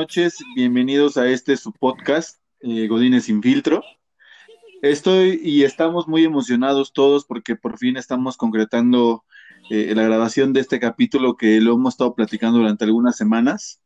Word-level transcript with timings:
noches, 0.00 0.38
bienvenidos 0.56 1.18
a 1.18 1.28
este 1.28 1.58
su 1.58 1.72
podcast, 1.72 2.40
eh, 2.60 2.86
Godines 2.86 3.24
sin 3.24 3.42
filtro. 3.42 3.82
Estoy 4.80 5.40
y 5.42 5.64
estamos 5.64 6.08
muy 6.08 6.24
emocionados 6.24 6.94
todos 6.94 7.26
porque 7.26 7.54
por 7.54 7.76
fin 7.76 7.98
estamos 7.98 8.38
concretando 8.38 9.24
eh, 9.68 9.92
la 9.94 10.04
grabación 10.04 10.54
de 10.54 10.60
este 10.60 10.80
capítulo 10.80 11.36
que 11.36 11.60
lo 11.60 11.74
hemos 11.74 11.94
estado 11.94 12.14
platicando 12.14 12.60
durante 12.60 12.84
algunas 12.84 13.16
semanas. 13.16 13.82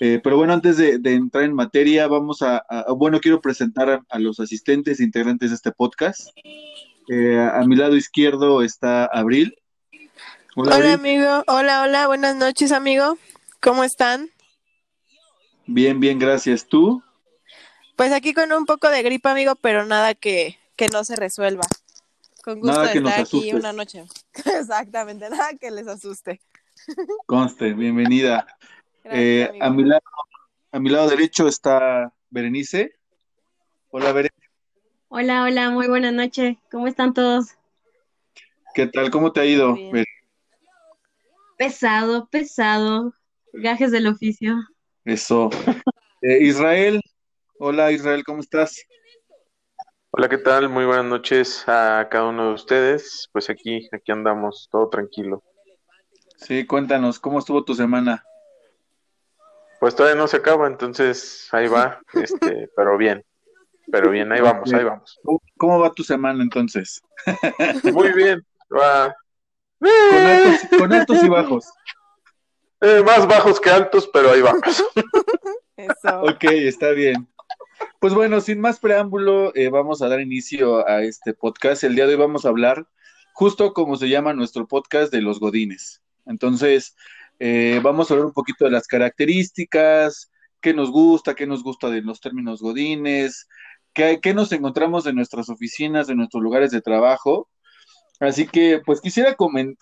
Eh, 0.00 0.20
pero 0.22 0.36
bueno, 0.36 0.52
antes 0.52 0.76
de, 0.76 1.00
entrar 1.04 1.44
en 1.44 1.54
materia, 1.54 2.06
vamos 2.08 2.42
a, 2.42 2.62
bueno, 2.94 3.18
quiero 3.18 3.40
presentar 3.40 4.02
a, 4.06 4.18
los 4.18 4.38
asistentes 4.38 5.00
e 5.00 5.04
integrantes 5.04 5.48
de 5.48 5.56
este 5.56 5.72
podcast. 5.72 6.28
A 7.08 7.64
mi 7.66 7.76
lado 7.76 7.96
izquierdo 7.96 8.62
está 8.62 9.06
Abril. 9.06 9.56
Hola 10.54 10.94
amigo, 10.94 11.44
hola, 11.46 11.82
hola, 11.82 12.06
buenas 12.08 12.34
noches 12.34 12.72
amigo, 12.72 13.16
¿cómo 13.60 13.84
están? 13.84 14.30
Bien, 15.66 16.00
bien, 16.00 16.18
gracias. 16.18 16.66
¿Tú? 16.66 17.02
Pues 17.94 18.12
aquí 18.12 18.32
con 18.32 18.50
un 18.52 18.64
poco 18.64 18.88
de 18.88 19.02
gripa, 19.02 19.32
amigo, 19.32 19.54
pero 19.56 19.84
nada 19.84 20.14
que, 20.14 20.58
no 20.92 21.04
se 21.04 21.14
resuelva. 21.14 21.64
Con 22.42 22.60
gusto 22.60 22.80
de 22.80 22.92
estar 22.92 23.20
aquí 23.20 23.52
una 23.52 23.72
noche. 23.72 24.04
Exactamente, 24.44 25.28
nada 25.28 25.50
que 25.60 25.70
les 25.70 25.86
asuste. 25.86 26.40
Conste, 27.26 27.72
bienvenida. 27.72 28.46
Eh, 29.10 29.48
a, 29.62 29.70
mi 29.70 29.84
lado, 29.84 30.02
a 30.70 30.78
mi 30.78 30.90
lado 30.90 31.08
derecho 31.08 31.48
está 31.48 32.12
Berenice. 32.28 32.94
Hola, 33.88 34.12
Berenice. 34.12 34.47
Hola, 35.10 35.42
hola, 35.44 35.70
muy 35.70 35.88
buenas 35.88 36.12
noches. 36.12 36.58
¿Cómo 36.70 36.86
están 36.86 37.14
todos? 37.14 37.56
¿Qué 38.74 38.86
tal? 38.88 39.10
¿Cómo 39.10 39.32
te 39.32 39.40
ha 39.40 39.46
ido? 39.46 39.74
Pesado, 41.56 42.28
pesado. 42.28 43.14
Gajes 43.54 43.90
del 43.90 44.06
oficio. 44.06 44.56
Eso. 45.06 45.48
Eh, 46.20 46.42
Israel, 46.42 47.00
hola 47.58 47.90
Israel, 47.90 48.22
¿cómo 48.22 48.40
estás? 48.40 48.84
Hola, 50.10 50.28
¿qué 50.28 50.36
tal? 50.36 50.68
Muy 50.68 50.84
buenas 50.84 51.06
noches 51.06 51.64
a 51.66 52.06
cada 52.10 52.26
uno 52.26 52.48
de 52.48 52.54
ustedes. 52.54 53.30
Pues 53.32 53.48
aquí, 53.48 53.88
aquí 53.90 54.12
andamos, 54.12 54.68
todo 54.70 54.90
tranquilo. 54.90 55.42
Sí, 56.36 56.66
cuéntanos, 56.66 57.18
¿cómo 57.18 57.38
estuvo 57.38 57.64
tu 57.64 57.74
semana? 57.74 58.22
Pues 59.80 59.96
todavía 59.96 60.20
no 60.20 60.28
se 60.28 60.36
acaba, 60.36 60.66
entonces 60.66 61.48
ahí 61.52 61.66
va, 61.66 61.98
este, 62.12 62.68
pero 62.76 62.98
bien, 62.98 63.24
pero 63.90 64.10
bien, 64.10 64.30
ahí 64.32 64.40
vamos, 64.40 64.72
ahí 64.72 64.84
vamos. 64.84 65.18
¿Cómo 65.56 65.78
va 65.78 65.92
tu 65.92 66.04
semana 66.04 66.42
entonces? 66.42 67.02
Muy 67.92 68.12
bien, 68.12 68.44
va. 68.72 69.14
con 70.78 70.92
altos 70.92 71.22
y 71.22 71.28
bajos. 71.28 71.66
Eh, 72.80 73.02
más 73.04 73.26
bajos 73.26 73.60
que 73.60 73.70
altos, 73.70 74.08
pero 74.12 74.30
ahí 74.30 74.42
vamos. 74.42 74.84
Ok, 76.22 76.42
está 76.44 76.90
bien. 76.90 77.28
Pues 78.00 78.12
bueno, 78.12 78.40
sin 78.40 78.60
más 78.60 78.80
preámbulo, 78.80 79.54
eh, 79.54 79.68
vamos 79.68 80.02
a 80.02 80.08
dar 80.08 80.20
inicio 80.20 80.86
a 80.88 81.02
este 81.02 81.34
podcast. 81.34 81.84
El 81.84 81.94
día 81.94 82.06
de 82.06 82.14
hoy 82.14 82.20
vamos 82.20 82.44
a 82.44 82.48
hablar, 82.48 82.88
justo 83.32 83.72
como 83.72 83.96
se 83.96 84.08
llama 84.08 84.34
nuestro 84.34 84.66
podcast, 84.66 85.12
de 85.12 85.22
los 85.22 85.38
godines. 85.38 86.02
Entonces, 86.26 86.96
eh, 87.38 87.80
vamos 87.82 88.10
a 88.10 88.14
hablar 88.14 88.26
un 88.26 88.32
poquito 88.32 88.64
de 88.64 88.72
las 88.72 88.88
características, 88.88 90.32
qué 90.60 90.74
nos 90.74 90.90
gusta, 90.90 91.34
qué 91.34 91.46
nos 91.46 91.62
gusta 91.62 91.90
de 91.90 92.02
los 92.02 92.20
términos 92.20 92.60
godines, 92.60 93.48
qué, 93.92 94.34
nos 94.34 94.52
encontramos 94.52 95.06
en 95.06 95.16
nuestras 95.16 95.48
oficinas, 95.48 96.06
de 96.06 96.14
nuestros 96.14 96.42
lugares 96.42 96.70
de 96.70 96.80
trabajo. 96.80 97.48
Así 98.20 98.46
que, 98.46 98.80
pues 98.84 99.00
quisiera, 99.00 99.36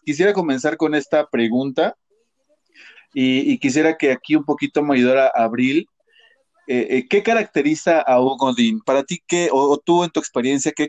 quisiera 0.04 0.32
comenzar 0.32 0.76
con 0.76 0.94
esta 0.94 1.26
pregunta 1.26 1.96
y, 3.14 3.58
quisiera 3.58 3.96
que 3.96 4.12
aquí 4.12 4.36
un 4.36 4.44
poquito 4.44 4.82
me 4.82 4.94
ayudara 4.94 5.30
Abril. 5.34 5.88
Eh, 6.66 6.86
eh, 6.90 7.08
¿Qué 7.08 7.22
caracteriza 7.22 8.00
a 8.00 8.20
un 8.20 8.36
Godín? 8.36 8.80
Para 8.80 9.04
ti, 9.04 9.22
¿qué, 9.26 9.48
o, 9.52 9.78
tú 9.78 10.04
en 10.04 10.10
tu 10.10 10.20
experiencia, 10.20 10.72
¿qué, 10.72 10.88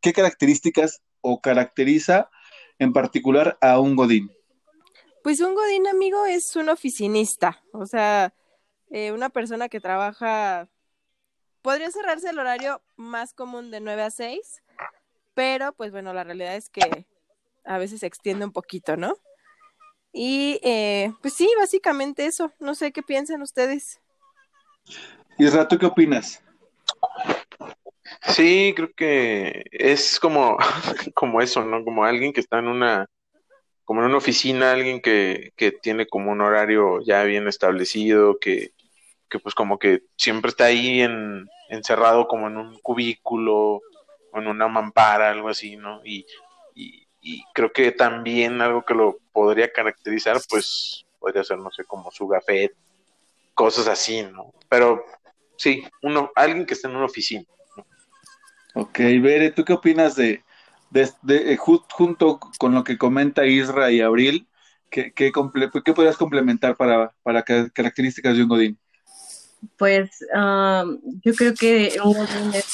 qué 0.00 0.12
características 0.12 1.00
o 1.20 1.40
caracteriza 1.40 2.28
en 2.78 2.92
particular 2.92 3.58
a 3.60 3.80
un 3.80 3.96
Godín? 3.96 4.30
Pues 5.22 5.40
un 5.40 5.54
Godín, 5.54 5.86
amigo, 5.86 6.26
es 6.26 6.56
un 6.56 6.68
oficinista, 6.68 7.62
o 7.72 7.86
sea, 7.86 8.34
eh, 8.90 9.12
una 9.12 9.30
persona 9.30 9.68
que 9.68 9.80
trabaja, 9.80 10.68
podría 11.62 11.90
cerrarse 11.90 12.30
el 12.30 12.38
horario 12.38 12.82
más 12.96 13.32
común 13.32 13.70
de 13.70 13.80
9 13.80 14.02
a 14.02 14.10
6, 14.10 14.62
pero 15.34 15.72
pues 15.72 15.92
bueno, 15.92 16.12
la 16.12 16.24
realidad 16.24 16.56
es 16.56 16.68
que 16.68 17.06
a 17.64 17.78
veces 17.78 18.00
se 18.00 18.06
extiende 18.06 18.44
un 18.44 18.52
poquito, 18.52 18.96
¿no? 18.96 19.16
Y 20.12 20.60
eh, 20.62 21.12
pues 21.22 21.34
sí, 21.34 21.48
básicamente 21.58 22.26
eso. 22.26 22.52
No 22.58 22.74
sé 22.74 22.92
qué 22.92 23.02
piensan 23.02 23.40
ustedes. 23.40 24.00
Isra, 25.38 25.66
¿tú 25.66 25.78
qué 25.78 25.86
opinas? 25.86 26.42
Sí, 28.26 28.74
creo 28.76 28.92
que 28.94 29.64
es 29.70 30.20
como, 30.20 30.58
como 31.14 31.40
eso, 31.40 31.64
¿no? 31.64 31.82
Como 31.84 32.04
alguien 32.04 32.32
que 32.32 32.40
está 32.40 32.58
en 32.58 32.68
una, 32.68 33.06
como 33.84 34.00
en 34.00 34.08
una 34.08 34.18
oficina, 34.18 34.72
alguien 34.72 35.00
que, 35.00 35.52
que 35.56 35.72
tiene 35.72 36.06
como 36.06 36.30
un 36.30 36.42
horario 36.42 37.00
ya 37.02 37.22
bien 37.24 37.48
establecido, 37.48 38.38
que, 38.38 38.72
que 39.30 39.38
pues 39.38 39.54
como 39.54 39.78
que 39.78 40.02
siempre 40.16 40.50
está 40.50 40.66
ahí 40.66 41.00
en, 41.00 41.48
encerrado 41.74 42.28
como 42.28 42.46
en 42.48 42.56
un 42.56 42.78
cubículo 42.80 43.80
o 44.32 44.38
en 44.38 44.46
una 44.46 44.68
mampara, 44.68 45.30
algo 45.30 45.48
así, 45.48 45.76
¿no? 45.76 46.00
Y, 46.04 46.26
y 47.22 47.44
creo 47.54 47.72
que 47.72 47.92
también 47.92 48.60
algo 48.60 48.84
que 48.84 48.94
lo 48.94 49.18
podría 49.32 49.72
caracterizar, 49.72 50.38
pues 50.50 51.06
podría 51.20 51.44
ser, 51.44 51.58
no 51.58 51.70
sé, 51.70 51.84
como 51.84 52.10
su 52.10 52.26
gafet, 52.26 52.74
cosas 53.54 53.86
así, 53.86 54.22
¿no? 54.22 54.52
Pero 54.68 55.04
sí, 55.56 55.84
uno, 56.02 56.32
alguien 56.34 56.66
que 56.66 56.74
esté 56.74 56.88
en 56.88 56.96
una 56.96 57.06
oficina. 57.06 57.44
Ok, 58.74 58.98
Bere, 58.98 59.52
¿tú 59.52 59.64
qué 59.64 59.72
opinas 59.72 60.16
de, 60.16 60.42
de, 60.90 61.12
eh, 61.52 61.56
junto 61.56 62.40
con 62.58 62.74
lo 62.74 62.82
que 62.82 62.98
comenta 62.98 63.46
Isra 63.46 63.92
y 63.92 64.00
Abril, 64.00 64.48
qué, 64.90 65.12
qué, 65.12 65.30
qué 65.84 65.92
podrías 65.92 66.16
complementar 66.16 66.76
para, 66.76 67.14
para 67.22 67.44
características 67.44 68.36
de 68.36 68.42
un 68.42 68.48
Godín? 68.48 68.78
Pues 69.76 70.24
um, 70.34 71.00
yo 71.24 71.34
creo 71.34 71.54
que 71.54 71.96
un 72.02 72.54
es 72.54 72.66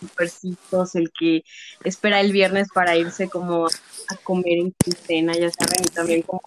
supercitos, 0.00 0.94
el 0.94 1.10
que 1.10 1.44
espera 1.84 2.20
el 2.20 2.32
viernes 2.32 2.68
para 2.72 2.96
irse 2.96 3.28
como 3.28 3.66
a 3.66 4.16
comer 4.22 4.58
en 4.58 4.72
quincena, 4.72 5.32
ya 5.34 5.50
saben, 5.50 5.84
y 5.84 5.88
también 5.88 6.22
como 6.22 6.42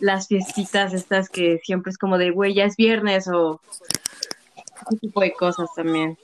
las 0.00 0.28
fiestitas 0.28 0.92
estas 0.92 1.28
que 1.28 1.60
siempre 1.64 1.90
es 1.90 1.98
como 1.98 2.18
de, 2.18 2.30
güey, 2.30 2.54
ya 2.54 2.64
es 2.64 2.76
viernes 2.76 3.28
o 3.28 3.60
ese 4.90 5.00
tipo 5.00 5.20
de 5.20 5.32
cosas 5.32 5.68
también. 5.74 6.16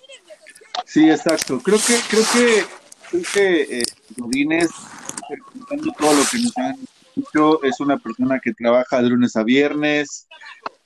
Sí, 0.84 1.10
exacto. 1.10 1.60
Creo 1.60 1.78
que, 1.78 1.94
creo 2.09 2.25
que, 2.32 2.64
creo 3.10 3.22
que 3.32 3.81
eh, 3.81 3.84
todo 5.98 6.12
lo 6.12 6.22
que 6.31 6.38
nos 6.38 6.59
han 6.59 6.76
dicho, 7.14 7.62
es 7.64 7.81
una 7.81 7.98
persona 7.98 8.38
que 8.41 8.53
trabaja 8.53 9.03
de 9.03 9.09
lunes 9.09 9.37
a 9.37 9.43
viernes, 9.43 10.26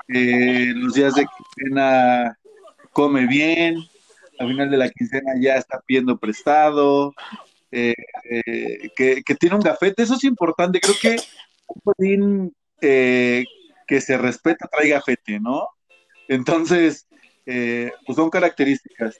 eh, 0.08 0.72
los 0.74 0.94
días 0.94 1.14
de 1.14 1.26
quincena 1.26 2.38
come 2.92 3.26
bien, 3.26 3.76
al 4.38 4.48
final 4.48 4.70
de 4.70 4.76
la 4.76 4.90
quincena 4.90 5.32
ya 5.40 5.54
está 5.54 5.80
pidiendo 5.80 6.18
prestado, 6.18 7.14
eh, 7.70 7.94
eh, 8.30 8.90
que, 8.96 9.34
tiene 9.38 9.56
un 9.56 9.62
gafete, 9.62 10.02
eso 10.02 10.14
es 10.14 10.24
importante, 10.24 10.80
creo 10.80 10.94
que 11.00 11.16
un 11.98 12.54
eh, 12.80 13.44
que 13.86 14.00
se 14.00 14.16
respeta 14.16 14.68
trae 14.68 14.88
gafete, 14.88 15.38
¿no? 15.40 15.68
Entonces, 16.28 17.06
pues 17.44 18.16
son 18.16 18.28
características. 18.28 19.18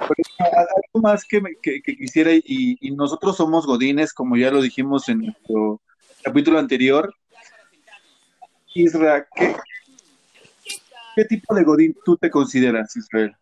Pero 0.00 0.50
algo 0.50 1.00
más 1.00 1.24
que, 1.24 1.40
quisiera, 1.82 2.30
y, 2.32 2.76
nosotros 2.96 3.36
somos 3.36 3.66
godines, 3.66 4.12
como 4.12 4.36
ya 4.36 4.50
lo 4.50 4.60
dijimos 4.60 5.08
en 5.08 5.18
nuestro 5.20 5.80
capítulo 6.22 6.58
anterior. 6.58 7.14
Isra, 8.74 9.26
¿qué, 9.34 9.56
qué 11.18 11.24
tipo 11.24 11.52
de 11.52 11.64
godín 11.64 11.96
tú 12.04 12.16
te 12.16 12.30
consideras, 12.30 12.94
Israel? 12.96 13.34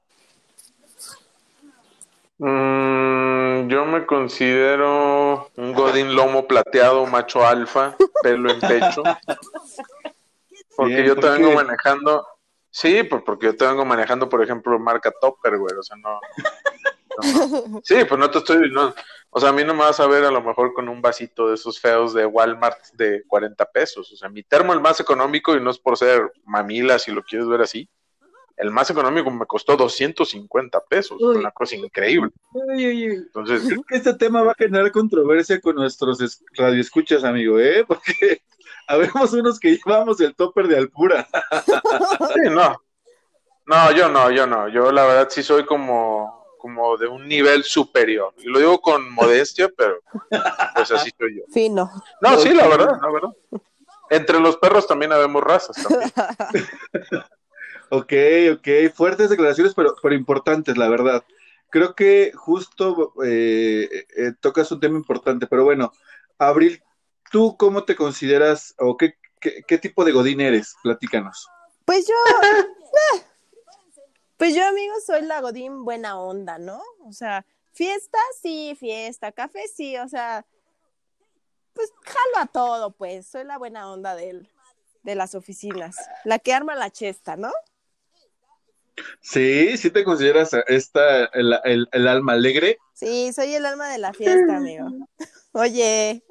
Mm, 2.38 3.69
yo 3.69 3.84
me 3.84 4.06
considero 4.06 5.50
un 5.56 5.75
godín 5.75 6.14
lomo 6.14 6.46
plateado, 6.46 7.05
macho 7.05 7.46
alfa, 7.46 7.94
pelo 8.23 8.50
en 8.50 8.61
pecho. 8.61 9.02
Porque 10.75 11.05
yo 11.05 11.17
te 11.17 11.28
vengo 11.28 11.52
manejando. 11.52 12.26
Sí, 12.70 13.02
pues 13.02 13.23
porque 13.26 13.46
yo 13.46 13.56
te 13.56 13.67
vengo 13.67 13.84
manejando, 13.84 14.26
por 14.26 14.43
ejemplo, 14.43 14.79
marca 14.79 15.12
Topper, 15.20 15.58
güey. 15.58 15.76
O 15.76 15.82
sea, 15.82 15.99
no. 15.99 16.19
Sí, 17.82 17.96
pues 18.08 18.18
no 18.18 18.30
te 18.30 18.38
estoy. 18.38 18.70
No, 18.70 18.94
o 19.30 19.40
sea, 19.40 19.50
a 19.50 19.52
mí 19.52 19.64
no 19.64 19.74
me 19.74 19.80
vas 19.80 20.00
a 20.00 20.06
ver 20.06 20.24
a 20.24 20.30
lo 20.30 20.42
mejor 20.42 20.72
con 20.72 20.88
un 20.88 21.02
vasito 21.02 21.48
de 21.48 21.56
esos 21.56 21.78
feos 21.80 22.14
de 22.14 22.24
Walmart 22.24 22.78
de 22.94 23.22
40 23.26 23.64
pesos. 23.66 24.10
O 24.12 24.16
sea, 24.16 24.28
mi 24.28 24.42
termo 24.42 24.72
es 24.72 24.76
el 24.76 24.82
más 24.82 25.00
económico 25.00 25.54
y 25.54 25.60
no 25.60 25.70
es 25.70 25.78
por 25.78 25.96
ser 25.96 26.32
mamila 26.44 26.98
si 26.98 27.12
lo 27.12 27.22
quieres 27.22 27.46
ver 27.46 27.60
así. 27.60 27.88
el 28.56 28.70
más 28.70 28.88
económico 28.88 29.30
me 29.30 29.44
costó 29.44 29.76
250 29.76 30.80
pesos, 30.88 31.20
una 31.20 31.50
cosa 31.50 31.76
increíble. 31.76 32.30
Entonces, 32.54 33.62
creo 33.66 33.82
que 33.88 33.96
este 33.96 34.14
tema 34.14 34.42
va 34.42 34.52
a 34.52 34.56
generar 34.56 34.90
controversia 34.90 35.60
con 35.60 35.76
nuestros 35.76 36.19
radioescuchas, 36.54 37.22
amigo, 37.22 37.60
¿eh? 37.60 37.84
Porque 37.88 38.42
habemos 38.86 39.32
unos 39.34 39.60
que 39.60 39.76
llevamos 39.76 40.20
el 40.20 40.34
topper 40.34 40.69
de 40.69 40.78
Alpura. 40.78 41.28
sí, 42.34 42.50
no. 42.50 42.80
No, 43.66 43.90
yo 43.92 44.08
no, 44.08 44.30
yo 44.30 44.46
no. 44.46 44.69
Yo 44.69 44.92
la 44.92 45.04
verdad 45.04 45.28
sí 45.28 45.42
soy 45.42 45.66
como, 45.66 46.35
como 46.66 46.96
de 46.96 47.06
un 47.06 47.28
nivel 47.28 47.62
superior. 47.62 48.34
Y 48.38 48.48
lo 48.48 48.58
digo 48.58 48.80
con 48.80 49.08
modestia, 49.12 49.70
pero 49.76 50.00
pues 50.74 50.90
así 50.90 51.12
soy 51.16 51.36
yo. 51.36 51.42
Fino. 51.52 51.88
No, 52.20 52.36
sí, 52.38 52.52
la 52.52 52.66
verdad, 52.66 52.98
la 53.00 53.08
verdad. 53.08 53.30
Entre 54.10 54.40
los 54.40 54.56
perros 54.56 54.84
también 54.88 55.12
habemos 55.12 55.44
razas 55.44 55.76
también. 55.80 56.10
ok, 57.90 58.12
ok. 58.56 58.92
Fuertes 58.92 59.30
declaraciones, 59.30 59.74
pero, 59.74 59.94
pero 60.02 60.16
importantes, 60.16 60.76
la 60.76 60.88
verdad. 60.88 61.22
Creo 61.70 61.94
que 61.94 62.32
justo 62.34 63.12
eh, 63.24 64.06
eh, 64.16 64.32
tocas 64.40 64.72
un 64.72 64.80
tema 64.80 64.98
importante, 64.98 65.46
pero 65.46 65.62
bueno, 65.62 65.92
Abril, 66.38 66.82
¿tú 67.30 67.56
cómo 67.56 67.84
te 67.84 67.94
consideras 67.94 68.74
o 68.78 68.96
qué, 68.96 69.14
qué, 69.40 69.78
tipo 69.78 70.04
de 70.04 70.10
godín 70.10 70.40
eres? 70.40 70.74
Platícanos. 70.82 71.46
Pues 71.84 72.08
yo, 72.08 72.14
pues 74.36 74.54
yo, 74.54 74.66
amigo, 74.66 74.94
soy 75.04 75.22
la 75.22 75.40
godín 75.40 75.84
buena 75.84 76.18
onda, 76.18 76.58
¿no? 76.58 76.82
O 77.04 77.12
sea, 77.12 77.44
fiesta, 77.72 78.18
sí, 78.40 78.76
fiesta, 78.78 79.32
café, 79.32 79.66
sí, 79.68 79.96
o 79.96 80.08
sea, 80.08 80.44
pues 81.72 81.92
jalo 82.02 82.38
a 82.38 82.46
todo, 82.46 82.90
pues, 82.90 83.26
soy 83.26 83.44
la 83.44 83.58
buena 83.58 83.90
onda 83.90 84.14
de, 84.14 84.46
de 85.02 85.14
las 85.14 85.34
oficinas, 85.34 85.96
la 86.24 86.38
que 86.38 86.52
arma 86.52 86.74
la 86.74 86.90
chesta, 86.90 87.36
¿no? 87.36 87.52
Sí, 89.20 89.76
sí 89.76 89.90
te 89.90 90.04
consideras 90.04 90.52
esta 90.66 91.26
el, 91.26 91.58
el, 91.92 92.08
alma 92.08 92.32
alegre. 92.32 92.78
Sí, 92.94 93.32
soy 93.32 93.54
el 93.54 93.66
alma 93.66 93.90
de 93.90 93.98
la 93.98 94.12
fiesta, 94.12 94.56
amigo. 94.56 94.86
Oye. 95.52 96.22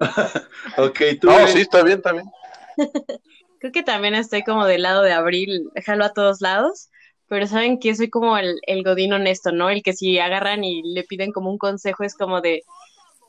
ok, 0.76 1.00
tú. 1.20 1.28
No, 1.28 1.46
sí, 1.48 1.62
está 1.62 1.82
bien, 1.82 1.98
está 1.98 2.12
bien. 2.12 2.30
Creo 3.60 3.72
que 3.72 3.82
también 3.82 4.14
estoy 4.14 4.42
como 4.44 4.66
del 4.66 4.82
lado 4.82 5.02
de 5.02 5.12
Abril, 5.12 5.70
jalo 5.86 6.04
a 6.04 6.12
todos 6.12 6.42
lados, 6.42 6.90
pero 7.34 7.48
saben 7.48 7.80
que 7.80 7.96
soy 7.96 8.10
como 8.10 8.38
el, 8.38 8.60
el 8.64 8.84
godín 8.84 9.12
honesto, 9.12 9.50
¿no? 9.50 9.68
El 9.68 9.82
que 9.82 9.92
si 9.92 10.20
agarran 10.20 10.62
y 10.62 10.84
le 10.84 11.02
piden 11.02 11.32
como 11.32 11.50
un 11.50 11.58
consejo 11.58 12.04
es 12.04 12.14
como 12.14 12.40
de, 12.40 12.62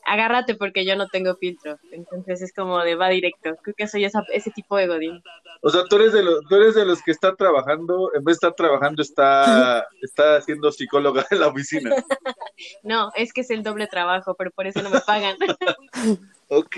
agárrate 0.04 0.54
porque 0.54 0.86
yo 0.86 0.94
no 0.94 1.08
tengo 1.08 1.34
filtro. 1.34 1.76
Entonces 1.90 2.40
es 2.40 2.52
como 2.54 2.78
de 2.84 2.94
va 2.94 3.08
directo. 3.08 3.56
Creo 3.62 3.74
que 3.76 3.88
soy 3.88 4.04
esa, 4.04 4.22
ese 4.32 4.52
tipo 4.52 4.76
de 4.76 4.86
godín. 4.86 5.24
O 5.60 5.70
sea, 5.70 5.82
tú 5.90 5.96
eres 5.96 6.12
de 6.12 6.22
los, 6.22 6.40
tú 6.48 6.54
eres 6.54 6.76
de 6.76 6.86
los 6.86 7.02
que 7.02 7.10
está 7.10 7.34
trabajando, 7.34 8.12
en 8.14 8.22
vez 8.22 8.34
de 8.34 8.46
estar 8.46 8.54
trabajando, 8.54 9.02
está, 9.02 9.84
está 10.02 10.36
haciendo 10.36 10.70
psicóloga 10.70 11.26
en 11.32 11.40
la 11.40 11.48
oficina. 11.48 11.90
no, 12.84 13.10
es 13.16 13.32
que 13.32 13.40
es 13.40 13.50
el 13.50 13.64
doble 13.64 13.88
trabajo, 13.88 14.36
pero 14.38 14.52
por 14.52 14.68
eso 14.68 14.82
no 14.82 14.90
me 14.90 15.00
pagan. 15.00 15.36
ok. 16.48 16.76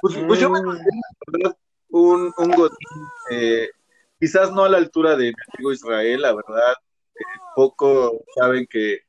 Pues, 0.00 0.16
pues 0.26 0.40
yo 0.40 0.50
me 0.50 0.60
mm. 0.60 0.80
un, 1.90 2.32
un 2.36 2.50
godín, 2.50 3.06
eh, 3.30 3.68
quizás 4.20 4.52
no 4.52 4.64
a 4.64 4.68
la 4.68 4.78
altura 4.78 5.16
de 5.16 5.28
mi 5.28 5.34
amigo 5.54 5.72
Israel, 5.72 6.20
la 6.20 6.34
verdad. 6.34 6.74
Eh, 7.14 7.22
poco 7.56 8.24
saben 8.36 8.66
que 8.68 9.00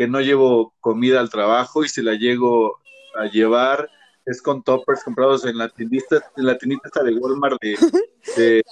que 0.00 0.08
no 0.08 0.20
llevo 0.22 0.72
comida 0.80 1.20
al 1.20 1.28
trabajo 1.28 1.84
y 1.84 1.88
se 1.90 2.02
la 2.02 2.14
llego 2.14 2.78
a 3.16 3.26
llevar 3.26 3.86
es 4.24 4.40
con 4.40 4.62
toppers 4.62 5.04
comprados 5.04 5.44
en 5.44 5.58
la 5.58 5.68
tiendita, 5.68 6.24
en 6.38 6.46
la 6.46 6.56
tiendita 6.56 7.02
de 7.02 7.12
Walmart 7.14 7.60
de, 7.60 8.62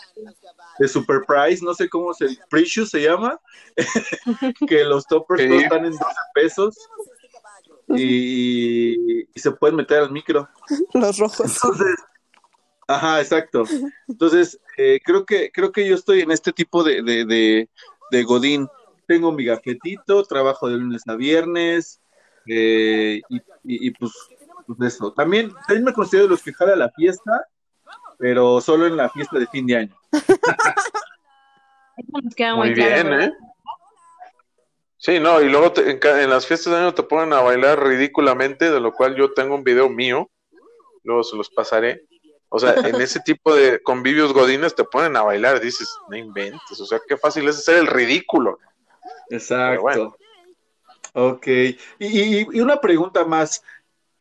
de, 0.79 0.89
Super 0.89 1.23
Price, 1.27 1.63
no 1.63 1.75
sé 1.75 1.89
cómo 1.89 2.15
se, 2.15 2.29
Precious 2.49 2.89
se 2.89 3.03
llama, 3.03 3.39
que 4.69 4.85
los 4.85 5.07
toppers 5.07 5.43
están 5.43 5.85
en 5.85 5.93
12 5.93 6.05
pesos 6.35 6.79
y, 7.89 9.27
se 9.37 9.51
pueden 9.53 9.77
meter 9.77 10.01
al 10.01 10.13
micro. 10.13 10.49
Los 10.95 11.19
rojos. 11.19 11.41
Entonces, 11.41 11.95
ajá, 12.89 13.21
exacto. 13.21 13.63
Entonces, 14.09 14.59
eh, 14.77 14.99
creo 15.05 15.25
que 15.25 15.53
creo 15.53 15.71
que 15.71 15.87
yo 15.87 15.95
estoy 15.95 16.21
en 16.21 16.33
este 16.33 16.53
tipo 16.53 16.83
de, 16.83 17.03
de, 17.03 17.69
de 18.11 18.23
Godín 18.25 18.69
tengo 19.09 19.33
mi 19.33 19.47
gafetito, 19.47 20.23
trabajo 20.25 20.69
de 20.69 20.77
lunes 20.77 21.03
a 21.09 21.17
viernes, 21.17 22.01
eh, 22.47 23.23
y, 23.65 23.91
pues, 23.93 24.13
pues, 24.67 24.95
eso. 24.95 25.13
También, 25.13 25.51
también 25.67 25.85
me 25.85 25.95
considero 25.95 26.29
los 26.29 26.43
que 26.43 26.53
jala 26.53 26.77
la 26.77 26.91
fiesta, 26.91 27.47
pero 28.19 28.61
solo 28.61 28.87
en 28.87 28.97
la 28.97 29.09
fiesta 29.09 29.39
de 29.39 29.47
fin 29.47 29.67
de 29.67 29.77
año. 29.77 29.97
muy, 32.57 32.75
bien, 32.75 33.13
¿eh? 33.15 33.33
Sí, 34.99 35.19
no, 35.19 35.41
y 35.41 35.49
luego 35.49 35.73
en, 35.77 36.31
las 36.31 36.47
fiestas 36.47 36.73
de 36.73 36.81
año 36.81 36.95
te 36.95 37.03
ponen 37.03 37.33
a 37.33 37.41
bailar 37.41 37.83
ridículamente, 37.83 38.71
de 38.71 38.81
lo 38.81 38.93
cual 38.93 39.17
yo 39.17 39.33
tengo 39.33 39.55
un 39.55 39.65
video 39.65 39.89
mío, 39.89 40.31
luego 41.03 41.25
se 41.25 41.37
los 41.37 41.49
pasaré. 41.49 42.05
O 42.51 42.59
sea, 42.59 42.75
en 42.75 43.01
ese 43.01 43.21
tipo 43.21 43.55
de 43.55 43.83
convivios 43.83 44.33
godines 44.33 44.75
te 44.75 44.85
ponen 44.85 45.17
a 45.17 45.23
bailar, 45.23 45.61
dices, 45.61 45.89
no 46.09 46.17
inventes, 46.17 46.81
o 46.81 46.87
sea, 46.87 46.99
qué 47.07 47.17
fácil 47.17 47.47
es 47.47 47.59
hacer 47.59 47.77
el 47.77 47.87
ridículo. 47.87 48.59
Exacto. 49.31 50.17
Ok. 51.15 51.47
Y, 51.99 52.61
una 52.61 52.81
pregunta 52.81 53.25
más. 53.25 53.63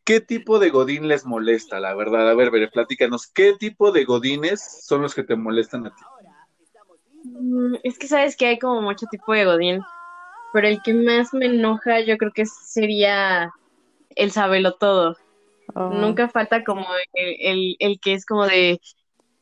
¿Qué 0.03 0.21
tipo 0.21 0.57
de 0.57 0.69
godín 0.69 1.09
les 1.09 1.25
molesta, 1.25 1.81
la 1.81 1.93
verdad? 1.93 2.29
A 2.29 2.33
ver, 2.33 2.49
ver, 2.49 2.69
platícanos. 2.71 3.27
¿Qué 3.27 3.53
tipo 3.53 3.91
de 3.91 4.05
godines 4.05 4.85
son 4.85 5.01
los 5.01 5.13
que 5.13 5.23
te 5.23 5.35
molestan 5.35 5.85
a 5.85 5.89
ti? 5.89 6.01
Mm, 7.25 7.75
es 7.83 7.99
que 7.99 8.07
sabes 8.07 8.37
que 8.37 8.45
hay 8.45 8.57
como 8.57 8.81
mucho 8.81 9.05
tipo 9.11 9.33
de 9.33 9.43
godín, 9.43 9.81
pero 10.53 10.67
el 10.69 10.81
que 10.81 10.93
más 10.93 11.33
me 11.33 11.47
enoja 11.47 11.99
yo 11.99 12.17
creo 12.17 12.31
que 12.31 12.45
sería 12.45 13.51
el 14.15 14.31
sabelo 14.31 14.75
todo. 14.75 15.17
Oh. 15.75 15.89
Nunca 15.89 16.29
falta 16.29 16.63
como 16.63 16.85
el, 17.13 17.75
el, 17.79 17.99
que 17.99 18.13
es 18.13 18.25
como 18.25 18.45
de 18.45 18.79